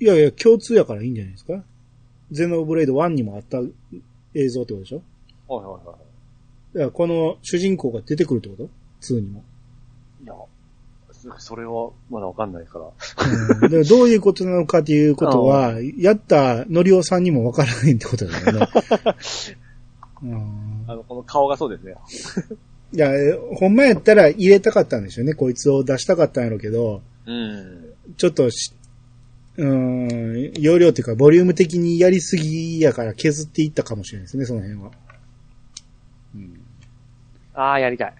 [0.00, 1.62] いやいや、共通やからいいんじゃないですか？
[2.30, 3.58] ゼノブレイド1にもあった
[4.34, 5.02] 映像ってことでしょ？
[5.54, 5.92] はいはいは
[6.74, 8.68] だからこの主人公が出てくるってこと
[9.00, 9.42] ?2 にも。
[10.20, 10.24] い。
[10.24, 10.34] いや、
[11.12, 13.68] そそれはまだわかんないから。
[13.78, 18.68] うん、どういうことなのかっていうことは、やったのりおさんにもわからないってことだよね。
[20.22, 21.94] うんあの、この顔がそうですね。
[22.92, 25.34] いや、えほんまやったら入れたかったんでしょうね。
[25.34, 27.94] こいつを出したかったんやろうけど、うん。
[28.16, 28.72] ちょっとし、
[29.58, 34.90] うん、容量っていうか、ボリューム的にやりすぎやから削っていったかもしれないですね、その辺は。
[36.34, 36.60] うん
[37.54, 38.14] ああ、やりたい。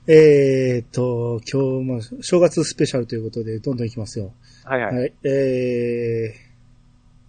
[0.08, 4.34] えーっと、今日も正月スペシャルということで、どんどんいきますよ。
[4.64, 4.96] はいはい。
[4.96, 5.12] はい。
[5.22, 6.34] え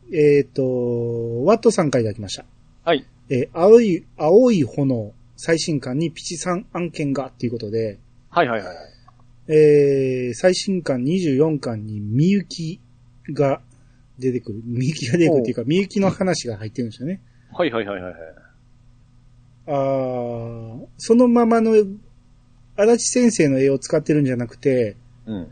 [0.10, 2.46] ー、えーっと、ワットさんからいただきました。
[2.84, 3.06] はい。
[3.30, 8.00] えー青い、青い炎、最新刊にピチさん案件がっていうことで、
[8.30, 8.78] はいはいはいはい。
[9.48, 12.82] えー、最新刊24巻にみゆき
[13.32, 13.62] が
[14.20, 14.62] 出てくる。
[14.66, 17.22] みゆきが出てくるっていうか、みゆきの話が入ってるんですよね。
[17.54, 18.22] はいはいはいはいはい。
[19.68, 21.72] あーそのままの、
[22.78, 25.48] 足立先生の絵を使ってるんじゃなくて、うん。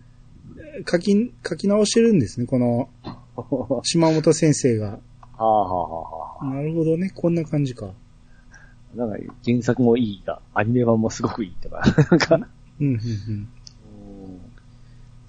[0.89, 2.89] 書き、書き直してるんですね、この、
[3.84, 4.88] 島本先生が。
[4.88, 4.99] は
[5.38, 7.87] あはあはあはなるほどね、こんな感じか。
[7.87, 8.97] あ。
[8.97, 11.81] なんか、原作もいいが、アニメ版もすごくいいとか。
[12.11, 12.35] なんか、
[12.79, 13.47] うん、うん、うん。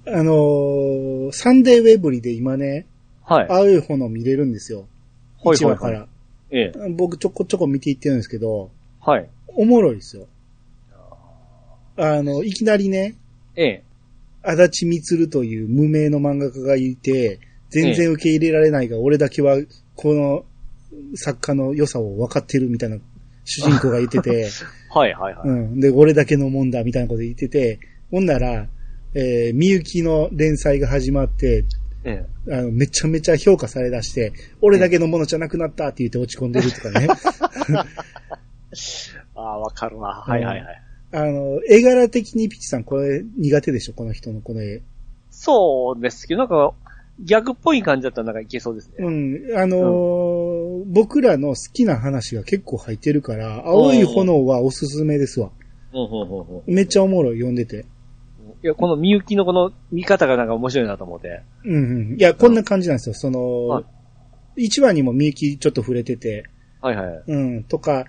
[0.06, 2.86] あのーサンデーウェブリで今ね、
[3.22, 3.46] はい。
[3.48, 4.86] 青い炎見れるんですよ。
[5.42, 6.06] はい1話から。
[6.50, 6.88] ええ。
[6.90, 9.28] 僕ちょこちょこ見ていってるんですけど、はい。
[9.48, 10.26] おもろいですよ。
[11.96, 13.16] あの、いきなりね、
[13.56, 13.82] ええ。
[14.42, 17.40] 足立みつるという無名の漫画家がいて、
[17.70, 19.56] 全然受け入れられないが、俺だけは
[19.96, 20.44] この
[21.14, 22.98] 作家の良さを分かってるみたいな
[23.44, 24.48] 主人公が言ってて、
[24.90, 25.48] はいはいはい。
[25.48, 25.80] うん。
[25.80, 27.78] で、俺だけのもんだみたいなこと言ってて、
[28.10, 28.68] ほんなら、
[29.14, 31.64] えー、みゆきの連載が始まって、
[32.04, 32.52] ええ。
[32.54, 37.08] あの、めちゃめちゃ評価されだして、俺だけのものじゃなくなったって言って落ち込んでるとかね。
[39.34, 40.22] ああ、わかるわ。
[40.26, 40.82] はいはいはい。
[41.12, 43.94] あの、絵柄的にピチさんこれ苦手でしょ？
[43.94, 44.82] この人のこの絵。
[45.30, 46.74] そうですけど、なんか、
[47.24, 48.94] 逆っぽい感じだったらなんかいけそうですね。
[48.98, 49.56] うん。
[49.56, 49.80] あのー
[50.86, 55.50] 僕らの好きな話が結構入ってるから、青い炎はおすすめですわ。
[56.66, 57.86] めっちゃおもろい、読んでて。
[58.62, 61.42] いや、このみゆきのこの見方がなんか面白いなと思って。
[61.64, 62.16] うんうん。
[62.18, 63.14] いや、こんな感じなんですよ。
[63.14, 63.84] その、はい
[64.56, 66.44] 一話にもみゆきちょっと触れてて、
[66.80, 67.22] はいはい。
[67.26, 68.06] うん、とか、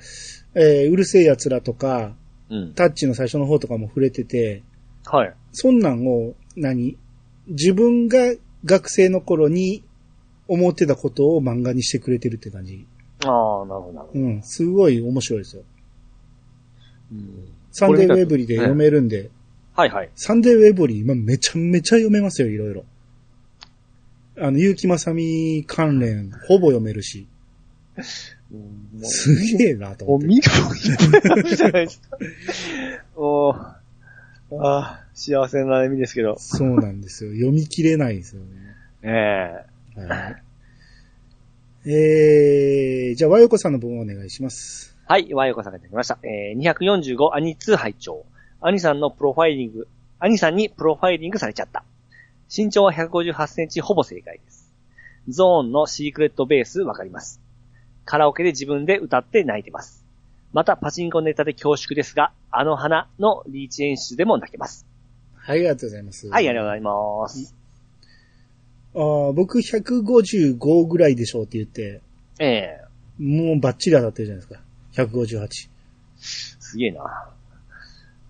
[0.53, 2.15] えーうるせえ奴らとか、
[2.51, 2.73] うん。
[2.75, 4.61] タッチの最初の方とかも触れてて、
[5.05, 5.33] はい。
[5.53, 6.97] そんなんを、何？
[7.47, 9.83] 自分が学生の頃に
[10.47, 12.85] 思ってたことを漫画にしてくれてるって感じ。
[13.25, 14.19] ああ、なるほど、なるほど。
[14.19, 14.43] うん。
[14.43, 15.63] すごい面白いですよ。
[17.11, 19.29] うんサンデーウェブリで読めるんで、
[19.75, 20.09] はいはい。
[20.15, 22.85] サンデーウェブリ今めちゃめちゃ読めますよ、いろいろ。
[24.37, 27.27] あの、結城まさみ関連、ほぼ読めるし、
[28.51, 30.27] うんもうすげえなと思って。
[30.27, 32.17] 見るもんいっぱいじゃないですか。
[33.17, 33.49] も
[34.51, 36.37] う、ああ、幸せな意味ですけど。
[36.37, 37.33] そうなんですよ。
[37.33, 38.47] 読み切れないんですよね。
[39.03, 40.43] ええはい。
[41.87, 44.97] えー、じゃあ、和横さんの分をお願いします。
[45.07, 46.17] はい、和横さんがいただきました。
[46.23, 48.25] えー、245兄2拝聴
[48.59, 49.87] 兄さんのプロファイリング、
[50.19, 51.83] 兄さんにプロファイリングされちゃった。
[52.55, 54.73] 身長は158センチほぼ正解です。
[55.27, 57.41] ゾーンのシークレットベースわかります。
[58.05, 60.03] カラオケで自分で歌って泣いてます。
[60.53, 64.87] またパチンコネタで恐縮ですが、あの花のリーチ演出でも泣けます。
[65.35, 66.27] はい、ありがとうございます。
[66.29, 67.55] はい、ありがとうございます。
[68.95, 72.01] あー僕155ぐらいでしょうって言って、
[72.39, 72.81] ええ
[73.19, 74.61] もうバッチリ当たってるじゃないですか。
[75.03, 75.49] 158。
[76.17, 77.29] すげえな。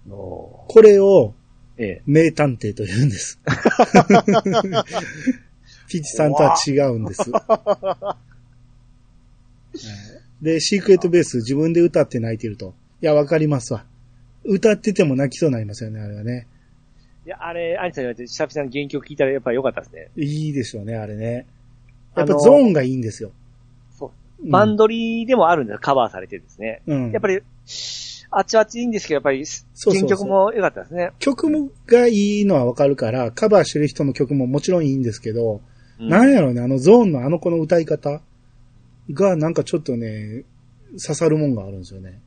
[0.09, 3.39] おこれをーええ名探偵と言うんです。
[5.87, 7.29] ピチさんとは違うんです。
[7.31, 8.25] はい
[10.41, 12.75] で、シークレットベース自分で歌って泣いてると。
[13.01, 13.85] いや、わかりますわ。
[14.43, 16.47] 歌ってても泣きそうになりますよね、あれはね。
[17.25, 20.09] いや、あれ、兄さん言われて、シャピさん原曲聞いたらやっぱり良かったですね。
[20.15, 21.47] いいですよね、あれね。
[22.15, 23.31] やっぱゾーンがいいんですよ。
[23.97, 24.07] そ
[24.39, 26.81] ううんバンドリーでもあるんですカバーされてるんですね。
[26.85, 27.11] うん。
[27.11, 27.41] やっぱり、
[28.29, 31.11] あっちあっちいいんですけど、やっぱり、そうそう原曲も良かったですね。
[31.17, 35.61] 曲もがいいのはわかるから、カバーしてる人の曲ももちろんいいんですけど、
[35.99, 38.21] うんなんやろうね、あのゾーンのあの子の歌い方
[39.11, 40.43] がなんかちょっとね、
[41.01, 42.19] 刺さるもんがあるんですよね。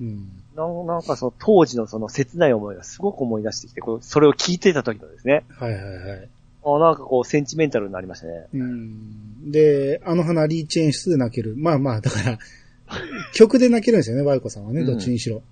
[0.00, 0.39] うん。
[0.56, 5.44] なんなんかその当時のその切ない思いがすごく思い出してきて、こうそれを聞いてた時のですね。
[5.50, 6.28] はいはいはい。
[6.62, 8.46] あなんかこうセンチメンタルになりましたね。
[8.52, 9.50] うん。
[9.50, 11.54] で、あの花リーチ演出で泣ける。
[11.56, 12.38] まあまあ、だから、
[13.34, 15.42] 曲で泣けるんですよね、ワイコさんはね、うんどっちにしろ。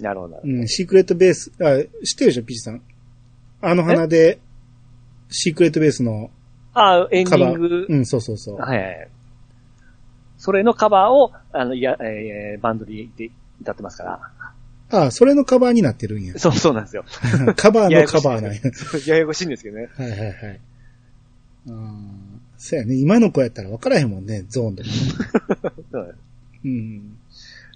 [0.00, 0.54] なるほどなるほど。
[0.54, 2.82] うん、シークレットベース、あ、知ってるでしょ、ピチさん。
[3.60, 4.38] あの花で、
[5.30, 6.30] シークレットベースの
[6.72, 7.30] あ、エンデ。
[7.30, 7.86] ィング。
[7.88, 8.56] うん、そうそうそう。
[8.56, 9.08] はいはい。
[10.38, 12.92] それのカバーを、あの、いや、えーバンドで
[13.60, 14.20] 歌ってますから。
[14.90, 16.38] あ、それのカバーになってるんや。
[16.38, 17.04] そうそうなんですよ。
[17.56, 18.60] カバーの カバーなんや。
[19.06, 19.88] ややこしいんですけどね。
[19.94, 20.60] はいはいはい。
[21.66, 22.40] うん。
[22.56, 22.94] そうやね。
[22.94, 24.94] 今の子やったら分からへんもんね、ゾーンとかね。
[25.92, 26.16] そう
[26.64, 27.18] うん。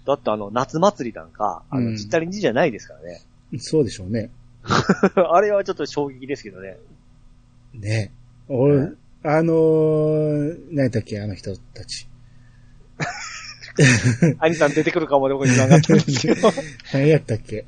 [0.05, 3.21] だってあの、夏祭りなんか、あの、うんジッタリンジンじゃないですからね。
[3.59, 4.31] そうでしょうね。
[4.63, 6.77] あれはちょっと衝撃ですけどね。
[7.73, 8.11] ね
[8.47, 8.93] 俺、はい
[9.25, 12.09] あのー、何やったっけ、あの人たち。
[14.39, 16.51] 兄さん出てくるかもで僕に考えたんですけど。
[16.93, 17.65] 何やったっけ？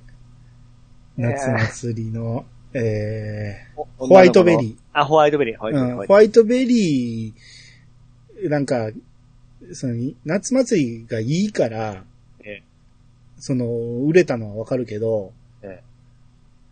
[1.17, 4.75] えー夏祭りの、えホホワイトベリー。
[4.91, 6.01] あ、ホワイトベリー、ホワーイトベリー。
[6.01, 8.91] うん、ホワイトベリー、なんか、
[9.71, 12.03] その、夏祭りがいいから、
[12.43, 12.63] ええ
[13.39, 13.65] その、
[14.05, 15.31] 売れたのはわかるけど、
[15.61, 15.83] ええ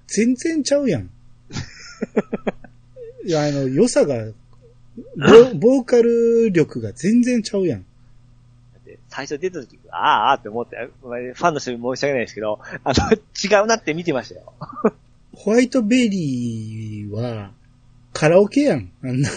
[0.08, 1.10] 全然ちゃうやん。
[3.26, 4.34] いや、あの、良さが、ボ
[5.56, 7.86] ボーカル力が全然ちゃうやん。
[9.16, 13.12] 最初出た時、ああ、ああって思って、ファンの人に申し訳ないですけど、あの、
[13.60, 14.54] 違うなって見てましたよ。
[15.36, 17.52] ホワイトベリーは、
[18.12, 19.30] カラオケやん、あんな。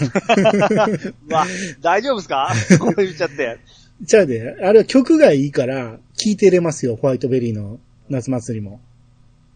[1.29, 1.45] まあ、
[1.81, 2.51] 大丈夫ですか？
[2.79, 3.59] こう言っちゃって。
[4.01, 8.79] じゃあで、あれは曲がいいから、聴いてれますよ、ホワイトベリーの夏祭りも。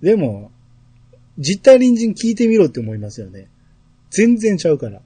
[0.03, 0.51] でも、
[1.39, 3.47] 実体隣人聴いてみろって思いますよね。
[4.11, 5.01] 全然ちゃうから。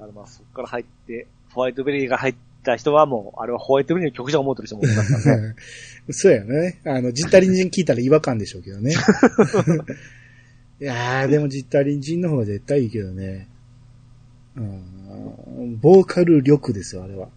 [0.00, 5.54] あの、まあ、そこから入って、ホワイトベリーが入った人はもう、あれはホワイトベリーの曲じゃ思ってる人もいますからね。
[6.10, 6.80] そうやね。
[6.84, 8.92] あの、実体隣人聞いたら違和感でしょうけどね。
[10.80, 13.48] いやー、でも実体隣人の方が絶対いいけどね。
[14.56, 17.28] うん、ボーカル力ですよ、あれは。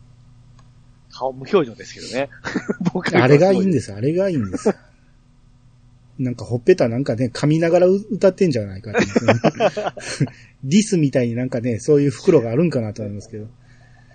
[1.12, 2.30] 顔無表情ですけどね。
[2.94, 4.74] 僕あれがいいんでです、あれがいいんです。
[6.18, 9.00] なんかほっぺたなんかね、噛みながら歌ってんじゃないかって
[10.64, 13.48] ディ スみたいになんかね、そういう袋があるんかなと思いますけど。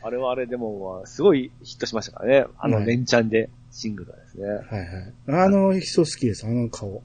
[0.07, 2.47] あれはあれでも、まあすごいヒットしましたからね。
[2.59, 4.49] あの、はい連チャンで、シングルがですね。
[4.49, 5.47] はいはい。
[5.47, 7.03] あの人好きです、あの顔。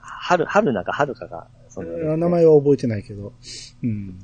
[0.00, 3.32] 春、春なんか春かが、その、名前は覚えてないけど。
[3.82, 4.18] うん。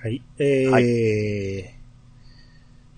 [0.00, 0.22] はい。
[0.38, 1.74] えー、は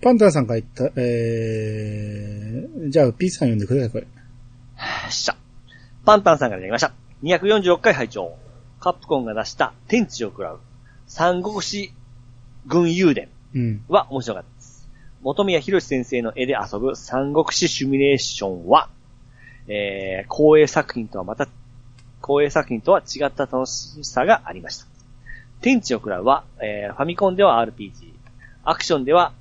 [0.01, 4.03] パンタンさんが言った、えー、じゃあ、P さん読んでください、これ。
[4.03, 4.09] よ
[5.07, 5.35] っしゃ。
[6.05, 6.93] パンタンさんからいただきました。
[7.23, 8.37] 246回拝聴
[8.79, 10.59] カプコンが出した天地を食らう
[11.07, 11.91] 三国志
[12.67, 13.36] 軍雄伝うん。
[13.87, 14.89] は面白かったです。
[15.21, 18.89] 元宮博先生の絵で遊ぶ三国志シミュレーションは、
[19.67, 21.47] えー、光栄作品とはまた
[22.21, 24.85] 光栄作品とは違った楽しさがありました。
[25.61, 28.13] 天地のクラブは、えーファミコンでは RPG、
[28.63, 29.33] アクションでは、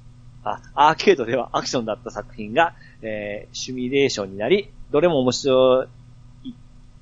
[0.45, 5.85] あ、アーケードではアクションだった作品が、えーシミュレーションになり、どれも面白
[6.45, 6.55] い、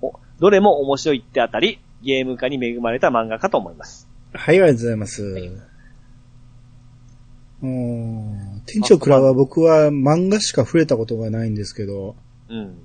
[0.03, 4.09] おどれも面白いってあたり、ゲーム化に恵まれた漫画かと思います。
[4.33, 5.74] はい、ありがとうございます。
[7.65, 12.15] うーん店長クラブは僕は漫画しか触れたことがないんですけど、
[12.49, 12.77] うん。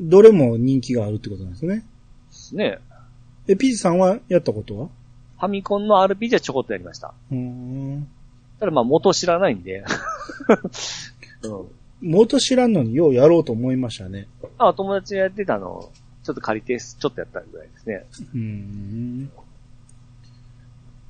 [0.00, 1.76] どれも人気があるってことなんですね。
[1.76, 1.84] で
[2.30, 2.78] すね。
[3.46, 4.88] え、ピーチさんはやったことは？
[5.38, 7.12] ファミコンの RPG はちょこっとやりました。
[7.30, 8.08] うーん。
[8.58, 9.84] ただまあ元知らないんで。
[11.44, 11.66] うん。
[12.02, 14.26] 元知らんのにようやろうと思いましたね。
[14.58, 15.90] あ、友達がやってたの、
[16.24, 18.06] ちょっと借りて、ちょっとやったぐらいですね。
[18.34, 19.30] うーん。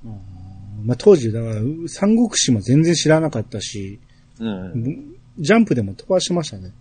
[0.07, 0.40] あー
[0.85, 1.55] まあ、当時、だから、
[1.89, 3.99] 三国志も全然知らなかったし、
[4.39, 5.17] うん。
[5.39, 6.73] ジャンプでも飛ばしてましたね。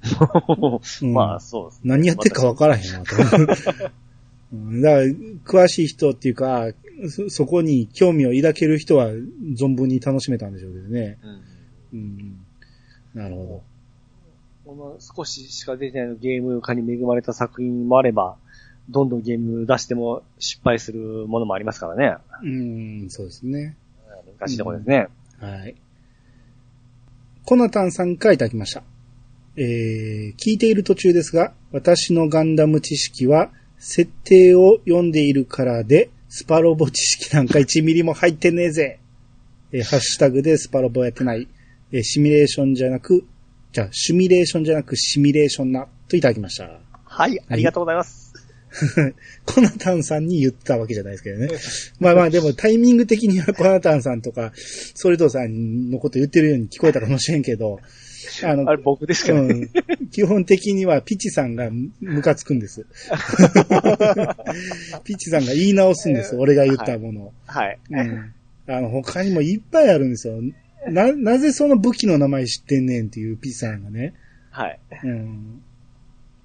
[1.02, 1.90] うんまあ、そうですね。
[1.90, 3.16] 何やってるか分からへんなと。
[4.52, 5.02] うんだから、
[5.44, 6.72] 詳しい人っていうか、
[7.10, 11.18] そ、そこに興味を抱ける人は存分に楽しめたんでしょうけどね。
[11.92, 12.00] うん。
[12.00, 12.38] うん。
[13.14, 13.62] なるほ
[14.64, 18.36] この少ししか出てないゲーム化に恵まれた作品もあれば、
[18.88, 22.16] どんどんゲーム出しても失敗するものもありますからね。
[22.42, 22.48] ど。
[22.48, 22.52] う
[23.06, 23.76] ん、そうですね。
[24.38, 25.08] 難しいところですね。
[25.40, 25.74] はい。
[27.44, 28.82] コナタンさんからいただきました。
[29.56, 39.00] えー、聞いている途中ですが、私のガンダム知識は、設定を読んでいるからで、スパロボ知識なんか1ミリも入ってねえぜ。
[39.72, 41.48] えーハッシュタグでスパロボやってない。
[41.92, 43.24] えーシミュレーションじゃなく、
[43.72, 46.70] じゃあ、シミュレーションじゃなくシミュレーションな、といただきました。
[47.04, 48.17] はい、ありがとうございます。
[49.46, 51.48] コナタンさんに言ったわけじゃないですけどね。
[52.00, 54.52] まあまあでもタイミング的にはコナタンさんとか、
[54.94, 57.80] ソリドさんのこと言ってるように聞こえたかもしれんけど、
[58.44, 59.68] あの、あれ僕ですからね。
[60.00, 61.70] うん、基本的にはピチさんが
[62.00, 62.86] ムカつくんです。
[65.04, 67.32] ピチさんが言い直すんです、俺が言ったものを。
[67.46, 67.78] はい。
[67.90, 68.32] うん。
[68.66, 70.40] あの、他にもいっぱいあるんですよ。
[70.88, 74.14] な、なぜその武器の名前知ってんねんっていうピチさんがね。
[74.50, 74.78] はい。
[75.04, 75.62] うん。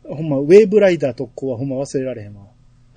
[0.08, 2.48] ほんま、ウェーブライダー特攻はほんま忘れられへんわ。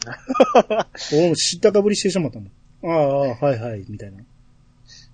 [1.12, 2.50] 俺も知ったかぶりしてしまったもん。
[2.84, 4.22] ああ、はいはい、みたいな。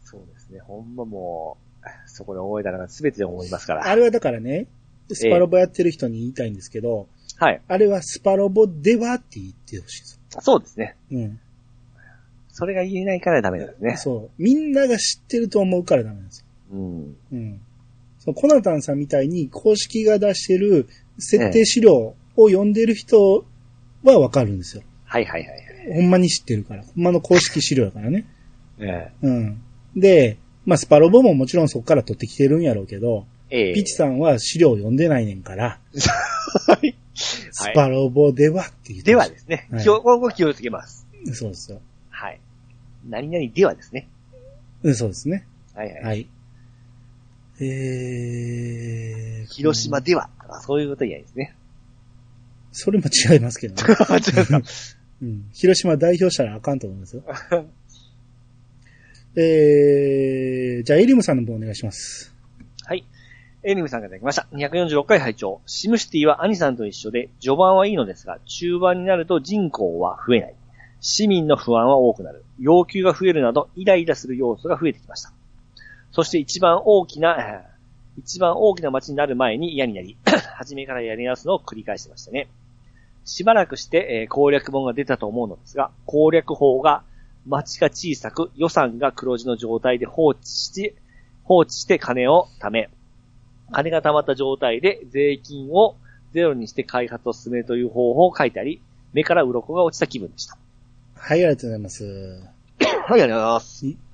[0.04, 0.60] そうですね。
[0.60, 3.86] ほんまもう、そこで覚えたのが全てで思いますから。
[3.86, 4.66] あれはだからね、
[5.10, 7.60] スパロボやってる人に言いたいんですけど、はい。
[7.66, 10.20] あれはスパロボではって言ってほしいです。
[10.40, 10.96] そうですね。
[11.10, 11.40] うん。
[12.48, 13.96] それが言えないからダメなんですね。
[13.96, 14.42] そう。
[14.42, 16.46] みんなが知ってると思うからダメなんですよ。
[16.72, 17.16] うん。
[17.32, 17.60] うん。
[18.18, 20.86] そうコナタンさんみたいに公式が出してる
[21.22, 23.44] 設定資料を読んでる人
[24.04, 24.82] はわかるんですよ。
[25.04, 25.94] はいはいはいはい。
[25.94, 26.82] ほんまに知ってるから。
[26.82, 28.26] ほんまの公式資料だからね。
[28.78, 29.62] えうん。
[29.96, 35.78] で、まあ、スパロボももちろんそこから取ってきてるんやろうけど、えええピチさんは資料を読んでないねんから、
[36.66, 36.94] はい。
[37.14, 39.68] スパロボではって言ってではですね。
[39.70, 41.06] はい気を、今後気をつけます。
[41.32, 41.80] そうですよ。
[42.08, 42.40] はい。
[43.08, 44.08] 何々ではですね。
[44.82, 45.46] うんそうですね。
[45.74, 46.02] はいはい。
[46.02, 46.26] はい。
[47.64, 51.56] えー、広島では、あそういうこと言えないですね。
[52.72, 53.82] それも違いますけどね。
[54.18, 54.62] 違う
[55.22, 57.22] うん、広島代表したらあかんと思いますよ。
[59.36, 62.34] えー、じゃあエリムさんの方お願いします。
[62.84, 63.06] はい。
[63.62, 64.48] エニムさんがいただきました。
[64.52, 70.54] 246回拝聴シムシティは兄さんと一緒で、序盤はいいのですが、中盤になると人口は増えない。
[71.00, 72.44] 市民の不安は多くなる。
[72.58, 75.32] 要求が増えるなど、イライラする要素が増えてきました。
[76.12, 77.72] そして一番大きな、えー
[78.18, 80.18] 一番大きな街になる前に嫌になり、
[80.54, 82.48] 初めからやり直すのを繰り返してましたね。
[83.24, 87.04] しばらくして、えー攻略本が出たと思うのですが、攻略法が
[87.46, 90.94] 街が小さく予算が黒字の状態で放置して、
[91.44, 92.90] 放置して金を貯め、
[93.70, 95.96] 金が貯まった状態で税金を
[96.32, 98.80] ゼロにして開発を進めるという方法を書いてあり、
[99.12, 100.58] 目から鱗が落ちた気分でした。
[101.16, 102.04] はい、ありがとうございます。
[102.04, 102.46] はい、あ
[102.82, 104.11] りがとうございます。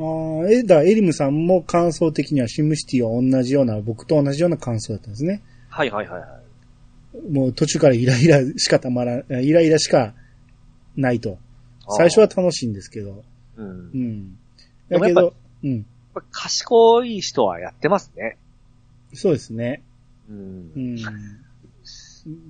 [0.00, 5.42] あーえ、だ、エリムさんも感想的にはシムシティは同じような、僕と同じような感想だったんですね。
[5.68, 7.32] はいはいはいはい。
[7.32, 10.14] もう途中からイライラしかたまら、イライラしか
[10.96, 11.38] ないと。
[11.96, 13.24] 最初は楽しいんですけど。
[13.56, 13.68] うん。
[13.68, 14.38] うん。
[14.88, 15.86] だけど、うん。
[16.14, 18.38] ぱ賢い人はやってますね。
[19.14, 19.82] そうですね。
[20.28, 20.78] うんう。
[20.78, 20.98] ん。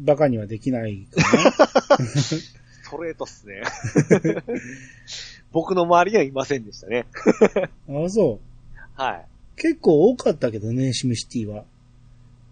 [0.04, 1.22] バカにはできないか
[2.14, 3.62] ストレートっすね。
[5.52, 7.06] 僕の周りにはいませんでしたね。
[7.88, 8.04] な。
[8.04, 9.00] あ、そう。
[9.00, 9.26] はい。
[9.56, 11.64] 結構多かったけどね、シムシティは。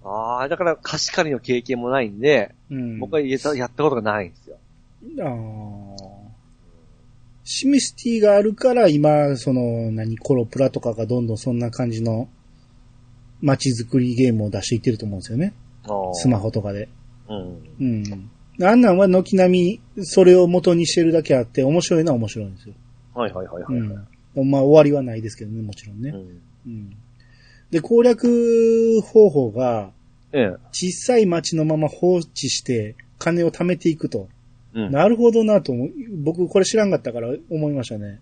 [0.04, 2.98] ああ、だから貸し借りの経験もないんで、うん。
[2.98, 4.56] 僕は言えた、やったことがないんですよ。
[5.20, 6.28] あー
[7.50, 12.28] シムシティがあるから今、その、何、コロプラとかがどんどんそんな感じの
[13.40, 15.54] 街づくりゲームを出していってると思うんですよね。
[16.12, 16.44] スマホ。
[16.44, 16.90] ホとかで。
[17.26, 17.62] うん。
[17.80, 18.30] うん。
[18.62, 22.74] あんなんは軒並み、それを元にしてるだけあって、面白いのは面白いんですよ。
[23.18, 23.74] はいはいはいはい。
[23.74, 24.50] うん。
[24.50, 26.10] まあ終わりはないですけどね、もちろんね。
[26.10, 26.96] うんうん。
[27.70, 29.90] で、攻略方法が、
[30.32, 30.56] ええ。
[30.72, 34.28] 小さい町のまま放置して、金を貯めていくと。
[34.74, 34.92] うん。
[34.92, 35.90] なるほどなと思う、
[36.22, 38.20] 僕これ知らんかったから思いましたね。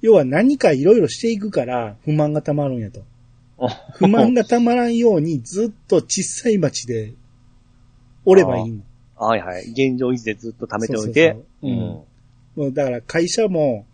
[0.00, 3.02] 要は何かいろいろしていくから不満が溜まるんやと。
[3.94, 7.14] 不満が溜まらんようにずっと小さい町で
[8.24, 8.82] おればいいの。
[9.16, 9.62] はいはい。
[9.70, 11.30] 現状維持でずっと貯めておいて。
[11.32, 12.07] そうそうそううん
[12.72, 13.86] だから会社も、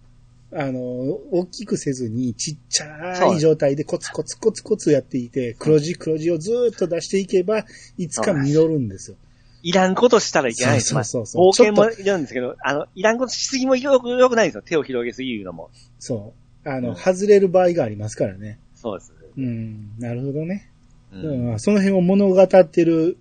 [0.52, 7.64] あの、大きくせずにちっちゃい状態でコツコツコツコツやっていて、黒字黒字をずーっと出していけば、
[7.98, 9.16] いつか実るんですよ。
[9.62, 10.88] いらんことしたらいけないです。
[10.94, 14.62] そうそうそうまあ冒険もいるんですけど、あの、いらんことしすぎもよく、よくないんですよ。
[14.62, 15.70] 手を広げすぎるのも。
[15.98, 16.34] そ
[16.64, 16.68] う。
[16.68, 18.58] あの、うん外れる場合がありますからね。
[18.74, 19.12] そうです。
[19.36, 20.70] うん、なるほどね。
[21.12, 23.16] ううん、その辺を物語ってる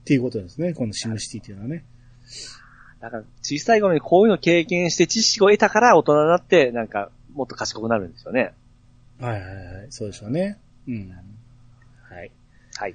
[0.00, 0.74] っていうことですね。
[0.74, 1.84] このシムシティっていうのはね。
[3.04, 8.54] だから、小さい頃にこういうのを経験して知識を得たから大人になって、なんか、もっと賢くなるんですよね。
[9.20, 9.86] はいはいはい。
[9.90, 10.58] そうでしょうね。
[10.88, 11.12] うん。
[12.08, 12.30] はい。
[12.76, 12.94] はい。